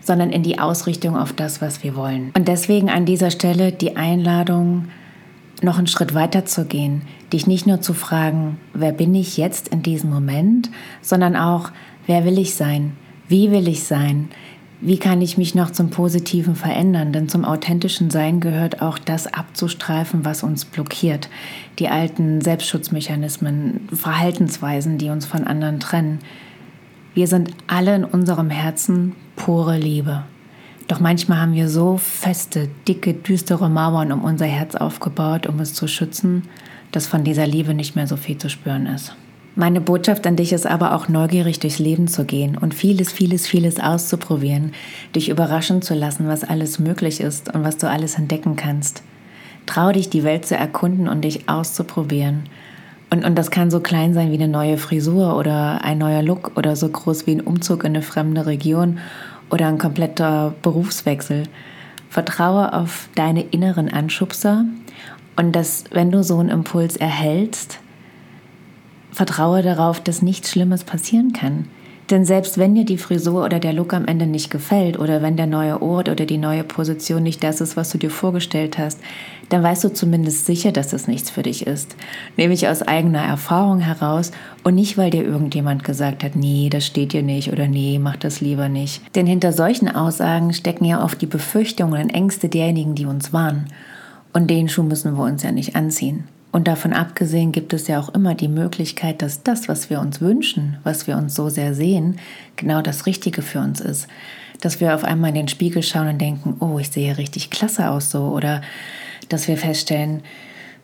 sondern 0.00 0.30
in 0.30 0.42
die 0.42 0.58
Ausrichtung 0.58 1.16
auf 1.16 1.32
das, 1.32 1.60
was 1.60 1.82
wir 1.82 1.94
wollen. 1.94 2.32
Und 2.36 2.48
deswegen 2.48 2.90
an 2.90 3.06
dieser 3.06 3.30
Stelle 3.30 3.72
die 3.72 3.96
Einladung, 3.96 4.88
noch 5.62 5.78
einen 5.78 5.86
Schritt 5.86 6.14
weiter 6.14 6.44
zu 6.44 6.64
gehen, 6.64 7.02
dich 7.32 7.46
nicht 7.46 7.66
nur 7.66 7.80
zu 7.80 7.94
fragen, 7.94 8.58
wer 8.74 8.92
bin 8.92 9.14
ich 9.14 9.36
jetzt 9.36 9.68
in 9.68 9.82
diesem 9.82 10.10
Moment, 10.10 10.70
sondern 11.00 11.36
auch, 11.36 11.70
wer 12.06 12.24
will 12.24 12.38
ich 12.38 12.54
sein? 12.54 12.96
Wie 13.28 13.50
will 13.50 13.68
ich 13.68 13.84
sein? 13.84 14.28
Wie 14.84 14.98
kann 14.98 15.22
ich 15.22 15.38
mich 15.38 15.54
noch 15.54 15.70
zum 15.70 15.90
Positiven 15.90 16.56
verändern? 16.56 17.12
Denn 17.12 17.28
zum 17.28 17.44
authentischen 17.44 18.10
Sein 18.10 18.40
gehört 18.40 18.82
auch 18.82 18.98
das 18.98 19.32
abzustreifen, 19.32 20.24
was 20.24 20.42
uns 20.42 20.64
blockiert. 20.64 21.28
Die 21.78 21.88
alten 21.88 22.40
Selbstschutzmechanismen, 22.40 23.88
Verhaltensweisen, 23.92 24.98
die 24.98 25.10
uns 25.10 25.24
von 25.24 25.44
anderen 25.44 25.78
trennen. 25.78 26.18
Wir 27.14 27.28
sind 27.28 27.52
alle 27.68 27.94
in 27.94 28.04
unserem 28.04 28.50
Herzen 28.50 29.14
pure 29.36 29.78
Liebe. 29.78 30.24
Doch 30.88 30.98
manchmal 30.98 31.38
haben 31.38 31.54
wir 31.54 31.68
so 31.68 31.96
feste, 31.96 32.68
dicke, 32.88 33.14
düstere 33.14 33.70
Mauern 33.70 34.10
um 34.10 34.24
unser 34.24 34.46
Herz 34.46 34.74
aufgebaut, 34.74 35.46
um 35.46 35.60
es 35.60 35.74
zu 35.74 35.86
schützen, 35.86 36.42
dass 36.90 37.06
von 37.06 37.22
dieser 37.22 37.46
Liebe 37.46 37.72
nicht 37.72 37.94
mehr 37.94 38.08
so 38.08 38.16
viel 38.16 38.36
zu 38.36 38.50
spüren 38.50 38.86
ist. 38.86 39.14
Meine 39.54 39.82
Botschaft 39.82 40.26
an 40.26 40.36
dich 40.36 40.54
ist 40.54 40.66
aber 40.66 40.94
auch 40.94 41.08
neugierig 41.08 41.60
durchs 41.60 41.78
Leben 41.78 42.08
zu 42.08 42.24
gehen 42.24 42.56
und 42.56 42.72
vieles, 42.72 43.12
vieles, 43.12 43.46
vieles 43.46 43.78
auszuprobieren, 43.78 44.72
dich 45.14 45.28
überraschen 45.28 45.82
zu 45.82 45.94
lassen, 45.94 46.26
was 46.26 46.42
alles 46.42 46.78
möglich 46.78 47.20
ist 47.20 47.54
und 47.54 47.62
was 47.62 47.76
du 47.76 47.88
alles 47.88 48.16
entdecken 48.16 48.56
kannst. 48.56 49.02
Trau 49.66 49.92
dich, 49.92 50.08
die 50.08 50.24
Welt 50.24 50.46
zu 50.46 50.56
erkunden 50.56 51.06
und 51.06 51.20
dich 51.22 51.50
auszuprobieren. 51.50 52.44
Und, 53.10 53.26
und 53.26 53.36
das 53.36 53.50
kann 53.50 53.70
so 53.70 53.80
klein 53.80 54.14
sein 54.14 54.30
wie 54.30 54.36
eine 54.36 54.48
neue 54.48 54.78
Frisur 54.78 55.36
oder 55.36 55.84
ein 55.84 55.98
neuer 55.98 56.22
Look 56.22 56.52
oder 56.56 56.74
so 56.74 56.88
groß 56.88 57.26
wie 57.26 57.32
ein 57.32 57.42
Umzug 57.42 57.84
in 57.84 57.90
eine 57.90 58.02
fremde 58.02 58.46
Region 58.46 59.00
oder 59.50 59.68
ein 59.68 59.76
kompletter 59.76 60.54
Berufswechsel. 60.62 61.42
Vertraue 62.08 62.72
auf 62.72 63.10
deine 63.14 63.42
inneren 63.42 63.90
Anschubser 63.90 64.64
und 65.36 65.52
dass, 65.52 65.84
wenn 65.90 66.10
du 66.10 66.24
so 66.24 66.38
einen 66.38 66.48
Impuls 66.48 66.96
erhältst, 66.96 67.80
vertraue 69.12 69.62
darauf, 69.62 70.00
dass 70.00 70.22
nichts 70.22 70.50
Schlimmes 70.50 70.84
passieren 70.84 71.32
kann. 71.32 71.66
Denn 72.10 72.24
selbst 72.24 72.58
wenn 72.58 72.74
dir 72.74 72.84
die 72.84 72.98
Frisur 72.98 73.44
oder 73.44 73.58
der 73.58 73.72
Look 73.72 73.94
am 73.94 74.06
Ende 74.06 74.26
nicht 74.26 74.50
gefällt 74.50 74.98
oder 74.98 75.22
wenn 75.22 75.36
der 75.36 75.46
neue 75.46 75.80
Ort 75.80 76.08
oder 76.08 76.26
die 76.26 76.36
neue 76.36 76.64
Position 76.64 77.22
nicht 77.22 77.42
das 77.42 77.60
ist, 77.60 77.76
was 77.76 77.90
du 77.90 77.96
dir 77.96 78.10
vorgestellt 78.10 78.76
hast, 78.76 79.00
dann 79.48 79.62
weißt 79.62 79.84
du 79.84 79.92
zumindest 79.94 80.44
sicher, 80.44 80.72
dass 80.72 80.92
es 80.92 81.06
nichts 81.06 81.30
für 81.30 81.42
dich 81.42 81.66
ist. 81.66 81.96
Nämlich 82.36 82.68
aus 82.68 82.82
eigener 82.82 83.22
Erfahrung 83.22 83.78
heraus 83.78 84.32
und 84.62 84.74
nicht, 84.74 84.98
weil 84.98 85.10
dir 85.10 85.24
irgendjemand 85.24 85.84
gesagt 85.84 86.24
hat, 86.24 86.36
nee, 86.36 86.68
das 86.70 86.84
steht 86.84 87.12
dir 87.12 87.22
nicht 87.22 87.52
oder 87.52 87.66
nee, 87.66 87.98
mach 87.98 88.16
das 88.16 88.40
lieber 88.40 88.68
nicht. 88.68 89.02
Denn 89.14 89.26
hinter 89.26 89.52
solchen 89.52 89.88
Aussagen 89.88 90.52
stecken 90.52 90.84
ja 90.84 91.02
oft 91.02 91.22
die 91.22 91.26
Befürchtungen 91.26 92.02
und 92.02 92.10
Ängste 92.10 92.48
derjenigen, 92.48 92.94
die 92.94 93.06
uns 93.06 93.32
waren. 93.32 93.68
Und 94.34 94.50
den 94.50 94.68
Schuh 94.68 94.82
müssen 94.82 95.16
wir 95.16 95.22
uns 95.22 95.44
ja 95.44 95.52
nicht 95.52 95.76
anziehen. 95.76 96.24
Und 96.52 96.68
davon 96.68 96.92
abgesehen 96.92 97.50
gibt 97.50 97.72
es 97.72 97.88
ja 97.88 97.98
auch 97.98 98.10
immer 98.10 98.34
die 98.34 98.48
Möglichkeit, 98.48 99.22
dass 99.22 99.42
das, 99.42 99.68
was 99.68 99.88
wir 99.88 100.00
uns 100.00 100.20
wünschen, 100.20 100.76
was 100.84 101.06
wir 101.06 101.16
uns 101.16 101.34
so 101.34 101.48
sehr 101.48 101.74
sehen, 101.74 102.18
genau 102.56 102.82
das 102.82 103.06
Richtige 103.06 103.40
für 103.40 103.60
uns 103.60 103.80
ist. 103.80 104.06
Dass 104.60 104.78
wir 104.78 104.94
auf 104.94 105.02
einmal 105.02 105.30
in 105.30 105.36
den 105.36 105.48
Spiegel 105.48 105.82
schauen 105.82 106.08
und 106.08 106.20
denken, 106.20 106.56
oh, 106.60 106.78
ich 106.78 106.90
sehe 106.90 107.16
richtig 107.16 107.50
klasse 107.50 107.88
aus 107.88 108.10
so. 108.10 108.26
Oder 108.26 108.60
dass 109.30 109.48
wir 109.48 109.56
feststellen, 109.56 110.22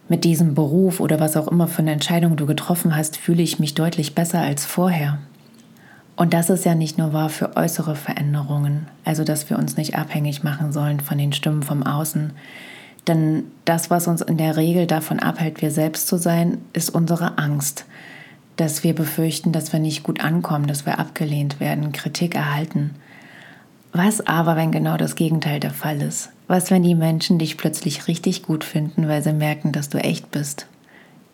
mit 0.09 0.25
diesem 0.25 0.55
Beruf 0.55 1.01
oder 1.01 1.21
was 1.21 1.37
auch 1.37 1.49
immer 1.49 1.69
für 1.69 1.81
eine 1.81 1.93
Entscheidung 1.93 2.37
du 2.37 2.47
getroffen 2.47 2.97
hast, 2.97 3.19
fühle 3.19 3.43
ich 3.43 3.59
mich 3.59 3.75
deutlich 3.75 4.15
besser 4.15 4.41
als 4.41 4.65
vorher. 4.65 5.19
Und 6.17 6.33
das 6.35 6.51
ist 6.51 6.65
ja 6.65 6.75
nicht 6.75 6.99
nur 6.99 7.13
wahr 7.13 7.29
für 7.29 7.57
äußere 7.57 7.95
Veränderungen, 7.95 8.89
also 9.05 9.23
dass 9.23 9.51
wir 9.51 9.59
uns 9.59 9.77
nicht 9.77 9.97
abhängig 9.97 10.43
machen 10.43 10.73
sollen 10.73 11.01
von 11.01 11.19
den 11.19 11.33
Stimmen 11.33 11.63
vom 11.63 11.83
Außen. 11.83 12.33
Denn 13.09 13.45
das, 13.65 13.91
was 13.91 14.07
uns 14.07 14.21
in 14.21 14.37
der 14.37 14.57
Regel 14.57 14.87
davon 14.87 15.19
abhält, 15.19 15.63
wir 15.63 15.71
selbst 15.71 16.07
zu 16.07 16.19
sein, 16.19 16.59
ist 16.75 16.91
unsere 16.91 17.39
Angst. 17.39 17.87
Dass 18.57 18.85
wir 18.85 18.95
befürchten, 18.95 19.53
dass 19.53 19.73
wir 19.73 19.81
nicht 19.81 20.03
gut 20.03 20.23
ankommen, 20.23 20.67
dass 20.67 20.85
wir 20.85 20.99
abgelehnt 20.99 21.59
werden, 21.59 21.93
Kritik 21.93 22.35
erhalten. 22.35 22.95
Was 23.93 24.27
aber, 24.27 24.57
wenn 24.57 24.73
genau 24.73 24.97
das 24.97 25.17
Gegenteil 25.17 25.61
der 25.61 25.71
Fall 25.71 26.03
ist? 26.03 26.31
Was, 26.47 26.71
wenn 26.71 26.83
die 26.83 26.95
Menschen 26.95 27.39
dich 27.39 27.57
plötzlich 27.57 28.07
richtig 28.09 28.43
gut 28.43 28.65
finden, 28.65 29.09
weil 29.09 29.23
sie 29.23 29.33
merken, 29.33 29.73
dass 29.73 29.89
du 29.89 29.99
echt 29.99 30.31
bist? 30.31 30.67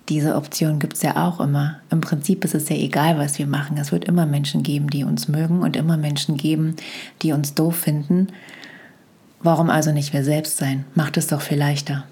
Diese 0.09 0.37
Option 0.37 0.79
gibt 0.79 0.95
es 0.95 1.03
ja 1.03 1.27
auch 1.27 1.41
immer. 1.41 1.81
Im 1.91 2.03
Prinzip 2.03 2.45
ist 2.45 2.55
es 2.55 2.69
ja 2.69 2.77
egal, 2.77 3.19
was 3.19 3.39
wir 3.39 3.47
machen. 3.47 3.79
Es 3.79 3.91
wird 3.91 4.05
immer 4.05 4.27
Menschen 4.27 4.63
geben, 4.63 4.91
die 4.91 5.03
uns 5.03 5.29
mögen 5.29 5.63
und 5.63 5.77
immer 5.77 5.97
Menschen 5.97 6.37
geben, 6.37 6.77
die 7.23 7.33
uns 7.33 7.55
doof 7.55 7.77
finden. 7.77 8.29
Warum 9.45 9.69
also 9.69 9.93
nicht 9.93 10.15
wir 10.15 10.25
selbst 10.25 10.57
sein? 10.57 10.87
Macht 10.95 11.19
es 11.19 11.27
doch 11.27 11.43
viel 11.43 11.59
leichter. 11.59 12.05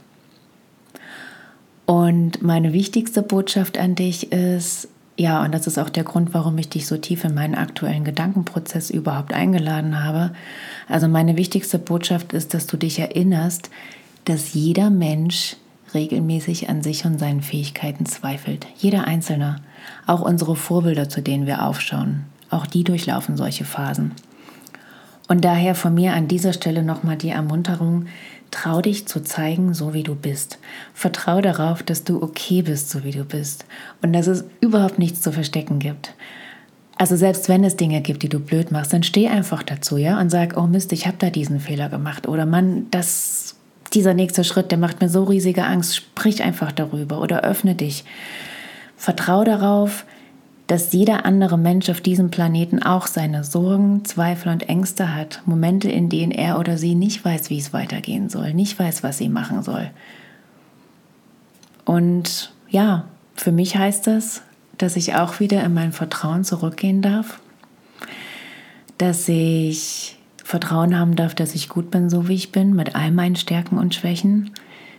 Und 1.86 2.42
meine 2.42 2.74
wichtigste 2.74 3.22
Botschaft 3.22 3.78
an 3.78 3.94
dich 3.94 4.32
ist, 4.32 4.88
ja, 5.16 5.42
und 5.42 5.52
das 5.52 5.66
ist 5.66 5.78
auch 5.78 5.88
der 5.88 6.04
Grund, 6.04 6.34
warum 6.34 6.58
ich 6.58 6.68
dich 6.68 6.86
so 6.86 6.98
tief 6.98 7.24
in 7.24 7.34
meinen 7.34 7.54
aktuellen 7.54 8.04
Gedankenprozess 8.04 8.90
überhaupt 8.90 9.32
eingeladen 9.32 10.04
habe. 10.04 10.32
Also 10.88 11.08
meine 11.08 11.38
wichtigste 11.38 11.78
Botschaft 11.78 12.34
ist, 12.34 12.52
dass 12.52 12.66
du 12.66 12.76
dich 12.76 12.98
erinnerst, 12.98 13.70
dass 14.26 14.52
jeder 14.52 14.90
Mensch 14.90 15.56
regelmäßig 15.94 16.68
an 16.68 16.82
sich 16.82 17.06
und 17.06 17.18
seinen 17.18 17.40
Fähigkeiten 17.40 18.04
zweifelt. 18.04 18.66
Jeder 18.76 19.06
Einzelne. 19.06 19.56
Auch 20.06 20.20
unsere 20.20 20.54
Vorbilder, 20.54 21.08
zu 21.08 21.22
denen 21.22 21.46
wir 21.46 21.66
aufschauen. 21.66 22.24
Auch 22.50 22.66
die 22.66 22.84
durchlaufen 22.84 23.38
solche 23.38 23.64
Phasen. 23.64 24.12
Und 25.28 25.44
daher 25.44 25.74
von 25.74 25.94
mir 25.94 26.14
an 26.14 26.28
dieser 26.28 26.52
Stelle 26.52 26.82
nochmal 26.82 27.16
die 27.16 27.30
Ermunterung, 27.30 28.06
trau 28.50 28.82
dich 28.82 29.06
zu 29.06 29.22
zeigen, 29.22 29.74
so 29.74 29.94
wie 29.94 30.02
du 30.02 30.14
bist. 30.14 30.58
Vertrau 30.94 31.40
darauf, 31.40 31.82
dass 31.82 32.04
du 32.04 32.22
okay 32.22 32.62
bist, 32.62 32.90
so 32.90 33.02
wie 33.02 33.12
du 33.12 33.24
bist. 33.24 33.64
Und 34.02 34.12
dass 34.12 34.26
es 34.26 34.44
überhaupt 34.60 34.98
nichts 34.98 35.22
zu 35.22 35.32
verstecken 35.32 35.78
gibt. 35.78 36.14
Also 36.96 37.16
selbst 37.16 37.48
wenn 37.48 37.64
es 37.64 37.76
Dinge 37.76 38.00
gibt, 38.02 38.22
die 38.22 38.28
du 38.28 38.38
blöd 38.38 38.70
machst, 38.70 38.92
dann 38.92 39.02
steh 39.02 39.28
einfach 39.28 39.62
dazu, 39.62 39.96
ja, 39.96 40.20
und 40.20 40.30
sag, 40.30 40.56
oh 40.56 40.66
Mist, 40.66 40.92
ich 40.92 41.06
habe 41.06 41.16
da 41.18 41.30
diesen 41.30 41.58
Fehler 41.58 41.88
gemacht. 41.88 42.28
Oder 42.28 42.46
Mann, 42.46 42.86
das 42.90 43.56
dieser 43.94 44.14
nächste 44.14 44.44
Schritt, 44.44 44.70
der 44.70 44.78
macht 44.78 45.00
mir 45.00 45.08
so 45.08 45.24
riesige 45.24 45.64
Angst. 45.64 45.96
Sprich 45.96 46.42
einfach 46.42 46.72
darüber 46.72 47.20
oder 47.20 47.42
öffne 47.42 47.74
dich. 47.74 48.04
Vertrau 48.96 49.44
darauf, 49.44 50.04
dass 50.66 50.92
jeder 50.92 51.26
andere 51.26 51.58
Mensch 51.58 51.90
auf 51.90 52.00
diesem 52.00 52.30
Planeten 52.30 52.82
auch 52.82 53.06
seine 53.06 53.44
Sorgen, 53.44 54.04
Zweifel 54.04 54.52
und 54.52 54.68
Ängste 54.68 55.14
hat. 55.14 55.42
Momente, 55.44 55.90
in 55.90 56.08
denen 56.08 56.32
er 56.32 56.58
oder 56.58 56.78
sie 56.78 56.94
nicht 56.94 57.24
weiß, 57.24 57.50
wie 57.50 57.58
es 57.58 57.72
weitergehen 57.72 58.28
soll, 58.28 58.54
nicht 58.54 58.78
weiß, 58.78 59.02
was 59.02 59.18
sie 59.18 59.28
machen 59.28 59.62
soll. 59.62 59.90
Und 61.84 62.52
ja, 62.68 63.04
für 63.34 63.52
mich 63.52 63.76
heißt 63.76 64.06
das, 64.06 64.42
dass 64.78 64.96
ich 64.96 65.14
auch 65.14 65.40
wieder 65.40 65.62
in 65.64 65.74
mein 65.74 65.92
Vertrauen 65.92 66.44
zurückgehen 66.44 67.02
darf, 67.02 67.40
dass 68.98 69.28
ich 69.28 70.16
Vertrauen 70.44 70.98
haben 70.98 71.16
darf, 71.16 71.34
dass 71.34 71.54
ich 71.54 71.68
gut 71.68 71.90
bin, 71.90 72.10
so 72.10 72.28
wie 72.28 72.34
ich 72.34 72.52
bin, 72.52 72.74
mit 72.74 72.94
all 72.94 73.10
meinen 73.10 73.36
Stärken 73.36 73.78
und 73.78 73.94
Schwächen, 73.94 74.50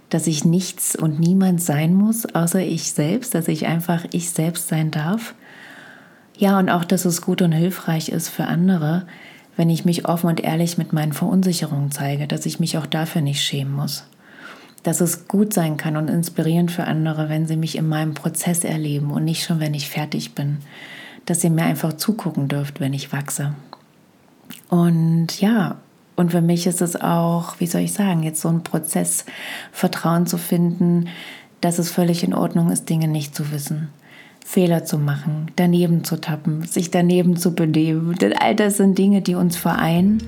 dass 0.09 0.27
ich 0.27 0.45
nichts 0.45 0.95
und 0.95 1.19
niemand 1.19 1.61
sein 1.61 1.93
muss, 1.93 2.25
außer 2.25 2.61
ich 2.61 2.91
selbst, 2.91 3.33
dass 3.33 3.47
ich 3.47 3.65
einfach 3.65 4.05
ich 4.11 4.29
selbst 4.29 4.67
sein 4.67 4.91
darf. 4.91 5.33
Ja, 6.37 6.57
und 6.57 6.69
auch, 6.69 6.83
dass 6.83 7.05
es 7.05 7.21
gut 7.21 7.41
und 7.41 7.51
hilfreich 7.51 8.09
ist 8.09 8.29
für 8.29 8.45
andere, 8.45 9.05
wenn 9.55 9.69
ich 9.69 9.85
mich 9.85 10.07
offen 10.07 10.27
und 10.27 10.39
ehrlich 10.39 10.77
mit 10.77 10.93
meinen 10.93 11.13
Verunsicherungen 11.13 11.91
zeige, 11.91 12.27
dass 12.27 12.45
ich 12.45 12.59
mich 12.59 12.77
auch 12.77 12.87
dafür 12.87 13.21
nicht 13.21 13.41
schämen 13.41 13.73
muss. 13.73 14.05
Dass 14.81 14.99
es 14.99 15.27
gut 15.27 15.53
sein 15.53 15.77
kann 15.77 15.95
und 15.95 16.09
inspirierend 16.09 16.71
für 16.71 16.85
andere, 16.85 17.29
wenn 17.29 17.47
sie 17.47 17.55
mich 17.55 17.77
in 17.77 17.87
meinem 17.87 18.15
Prozess 18.15 18.63
erleben 18.63 19.11
und 19.11 19.25
nicht 19.25 19.45
schon, 19.45 19.59
wenn 19.59 19.73
ich 19.73 19.89
fertig 19.89 20.33
bin. 20.33 20.57
Dass 21.25 21.43
ihr 21.43 21.51
mir 21.51 21.63
einfach 21.63 21.93
zugucken 21.93 22.47
dürft, 22.47 22.79
wenn 22.79 22.93
ich 22.93 23.13
wachse. 23.13 23.53
Und 24.69 25.39
ja, 25.39 25.77
und 26.15 26.31
für 26.31 26.41
mich 26.41 26.67
ist 26.67 26.81
es 26.81 26.99
auch, 26.99 27.59
wie 27.59 27.67
soll 27.67 27.81
ich 27.81 27.93
sagen, 27.93 28.23
jetzt 28.23 28.41
so 28.41 28.49
ein 28.49 28.63
Prozess, 28.63 29.25
Vertrauen 29.71 30.27
zu 30.27 30.37
finden, 30.37 31.07
dass 31.61 31.79
es 31.79 31.89
völlig 31.89 32.23
in 32.23 32.33
Ordnung 32.33 32.71
ist, 32.71 32.89
Dinge 32.89 33.07
nicht 33.07 33.35
zu 33.35 33.51
wissen. 33.51 33.89
Fehler 34.45 34.83
zu 34.83 34.97
machen, 34.97 35.47
daneben 35.55 36.03
zu 36.03 36.19
tappen, 36.19 36.63
sich 36.63 36.91
daneben 36.91 37.37
zu 37.37 37.55
benehmen. 37.55 38.15
Denn 38.15 38.33
all 38.33 38.55
das 38.55 38.77
sind 38.77 38.97
Dinge, 38.97 39.21
die 39.21 39.35
uns 39.35 39.57
vereinen, 39.57 40.23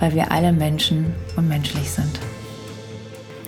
weil 0.00 0.14
wir 0.14 0.32
alle 0.32 0.52
Menschen 0.52 1.06
und 1.36 1.48
menschlich 1.48 1.90
sind. 1.90 2.18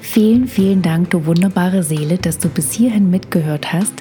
Vielen, 0.00 0.48
vielen 0.48 0.82
Dank, 0.82 1.10
du 1.10 1.26
wunderbare 1.26 1.82
Seele, 1.82 2.18
dass 2.18 2.38
du 2.38 2.48
bis 2.48 2.72
hierhin 2.72 3.10
mitgehört 3.10 3.72
hast. 3.72 3.94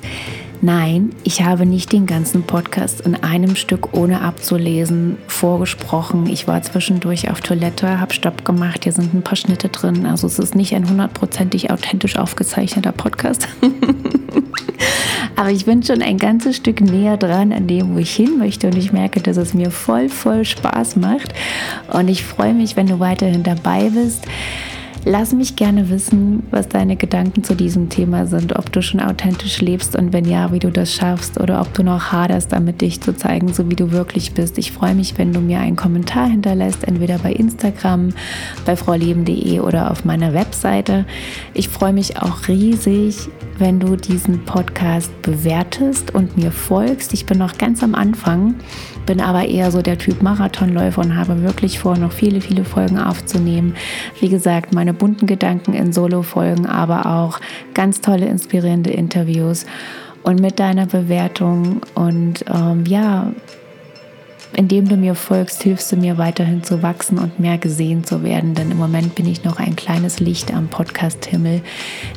Nein, 0.61 1.11
ich 1.23 1.43
habe 1.43 1.65
nicht 1.65 1.93
den 1.93 2.05
ganzen 2.05 2.43
Podcast 2.43 2.99
in 3.01 3.15
einem 3.15 3.55
Stück 3.55 3.93
ohne 3.93 4.21
abzulesen 4.21 5.17
vorgesprochen. 5.27 6.25
Ich 6.27 6.47
war 6.47 6.61
zwischendurch 6.61 7.29
auf 7.29 7.39
Toilette, 7.39 7.99
habe 7.99 8.13
Stopp 8.13 8.43
gemacht. 8.43 8.83
Hier 8.83 8.91
sind 8.91 9.13
ein 9.13 9.21
paar 9.21 9.37
Schnitte 9.37 9.69
drin. 9.69 10.05
Also 10.05 10.27
es 10.27 10.37
ist 10.37 10.55
nicht 10.55 10.75
ein 10.75 10.89
hundertprozentig 10.89 11.71
authentisch 11.71 12.17
aufgezeichneter 12.17 12.91
Podcast. 12.91 13.47
Aber 15.39 15.51
ich 15.51 15.63
bin 15.63 15.81
schon 15.81 16.01
ein 16.01 16.17
ganzes 16.17 16.57
Stück 16.57 16.81
näher 16.81 17.15
dran 17.15 17.53
an 17.53 17.65
dem, 17.65 17.95
wo 17.95 17.99
ich 17.99 18.13
hin 18.13 18.37
möchte. 18.39 18.67
Und 18.67 18.75
ich 18.75 18.91
merke, 18.91 19.21
dass 19.21 19.37
es 19.37 19.53
mir 19.53 19.71
voll, 19.71 20.09
voll 20.09 20.43
Spaß 20.43 20.97
macht. 20.97 21.33
Und 21.93 22.09
ich 22.09 22.25
freue 22.25 22.53
mich, 22.53 22.75
wenn 22.75 22.87
du 22.87 22.99
weiterhin 22.99 23.43
dabei 23.43 23.89
bist. 23.89 24.25
Lass 25.05 25.31
mich 25.31 25.55
gerne 25.55 25.89
wissen, 25.89 26.43
was 26.51 26.67
deine 26.67 26.97
Gedanken 26.97 27.45
zu 27.45 27.55
diesem 27.55 27.87
Thema 27.87 28.25
sind, 28.25 28.59
ob 28.59 28.69
du 28.73 28.81
schon 28.81 28.99
authentisch 28.99 29.61
lebst 29.61 29.95
und 29.95 30.11
wenn 30.11 30.25
ja, 30.25 30.51
wie 30.51 30.59
du 30.59 30.71
das 30.71 30.93
schaffst 30.93 31.39
oder 31.39 31.61
ob 31.61 31.73
du 31.73 31.83
noch 31.83 32.11
haderst, 32.11 32.51
damit 32.51 32.81
dich 32.81 32.99
zu 32.99 33.15
zeigen, 33.15 33.53
so 33.53 33.71
wie 33.71 33.77
du 33.77 33.93
wirklich 33.93 34.33
bist. 34.33 34.57
Ich 34.57 34.73
freue 34.73 34.93
mich, 34.93 35.17
wenn 35.17 35.31
du 35.31 35.39
mir 35.39 35.59
einen 35.61 35.77
Kommentar 35.77 36.27
hinterlässt, 36.27 36.83
entweder 36.83 37.17
bei 37.17 37.31
Instagram, 37.31 38.09
bei 38.65 38.75
frauleben.de 38.75 39.61
oder 39.61 39.89
auf 39.89 40.03
meiner 40.03 40.33
Webseite. 40.33 41.05
Ich 41.53 41.69
freue 41.69 41.93
mich 41.93 42.17
auch 42.17 42.49
riesig, 42.49 43.29
wenn 43.59 43.79
du 43.79 43.95
diesen 43.95 44.45
Podcast 44.45 45.21
bewertest 45.21 46.13
und 46.13 46.37
mir 46.37 46.51
folgst. 46.51 47.13
Ich 47.13 47.25
bin 47.25 47.37
noch 47.37 47.57
ganz 47.57 47.83
am 47.83 47.95
Anfang 47.95 48.55
bin 49.09 49.21
aber 49.21 49.47
eher 49.47 49.71
so 49.71 49.81
der 49.81 49.97
Typ 49.97 50.21
Marathonläufer 50.21 51.01
und 51.01 51.17
habe 51.17 51.41
wirklich 51.41 51.79
vor, 51.79 51.97
noch 51.97 52.11
viele, 52.11 52.41
viele 52.41 52.63
Folgen 52.63 52.99
aufzunehmen. 52.99 53.73
Wie 54.19 54.29
gesagt, 54.29 54.71
meine 54.71 54.93
bunten 54.93 55.25
Gedanken 55.25 55.73
in 55.73 55.91
Solo-Folgen, 55.91 56.67
aber 56.67 57.07
auch 57.07 57.39
ganz 57.73 58.01
tolle, 58.01 58.27
inspirierende 58.27 58.91
Interviews. 58.91 59.65
Und 60.21 60.39
mit 60.39 60.59
deiner 60.59 60.85
Bewertung 60.85 61.81
und 61.95 62.45
ähm, 62.53 62.85
ja, 62.85 63.31
indem 64.53 64.87
du 64.87 64.97
mir 64.97 65.15
folgst, 65.15 65.63
hilfst 65.63 65.91
du 65.91 65.97
mir 65.97 66.17
weiterhin 66.17 66.63
zu 66.63 66.81
wachsen 66.81 67.17
und 67.17 67.39
mehr 67.39 67.57
gesehen 67.57 68.03
zu 68.03 68.23
werden, 68.23 68.55
denn 68.55 68.71
im 68.71 68.77
Moment 68.77 69.15
bin 69.15 69.27
ich 69.27 69.43
noch 69.43 69.59
ein 69.59 69.75
kleines 69.75 70.19
Licht 70.19 70.53
am 70.53 70.67
Podcast-Himmel. 70.67 71.61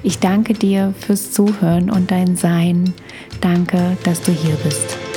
Ich 0.03 0.18
danke 0.18 0.55
dir 0.55 0.95
fürs 0.99 1.33
Zuhören 1.33 1.90
und 1.90 2.11
dein 2.11 2.37
Sein. 2.37 2.95
Danke, 3.40 3.97
dass 4.05 4.23
du 4.23 4.33
hier 4.33 4.57
bist. 4.64 5.12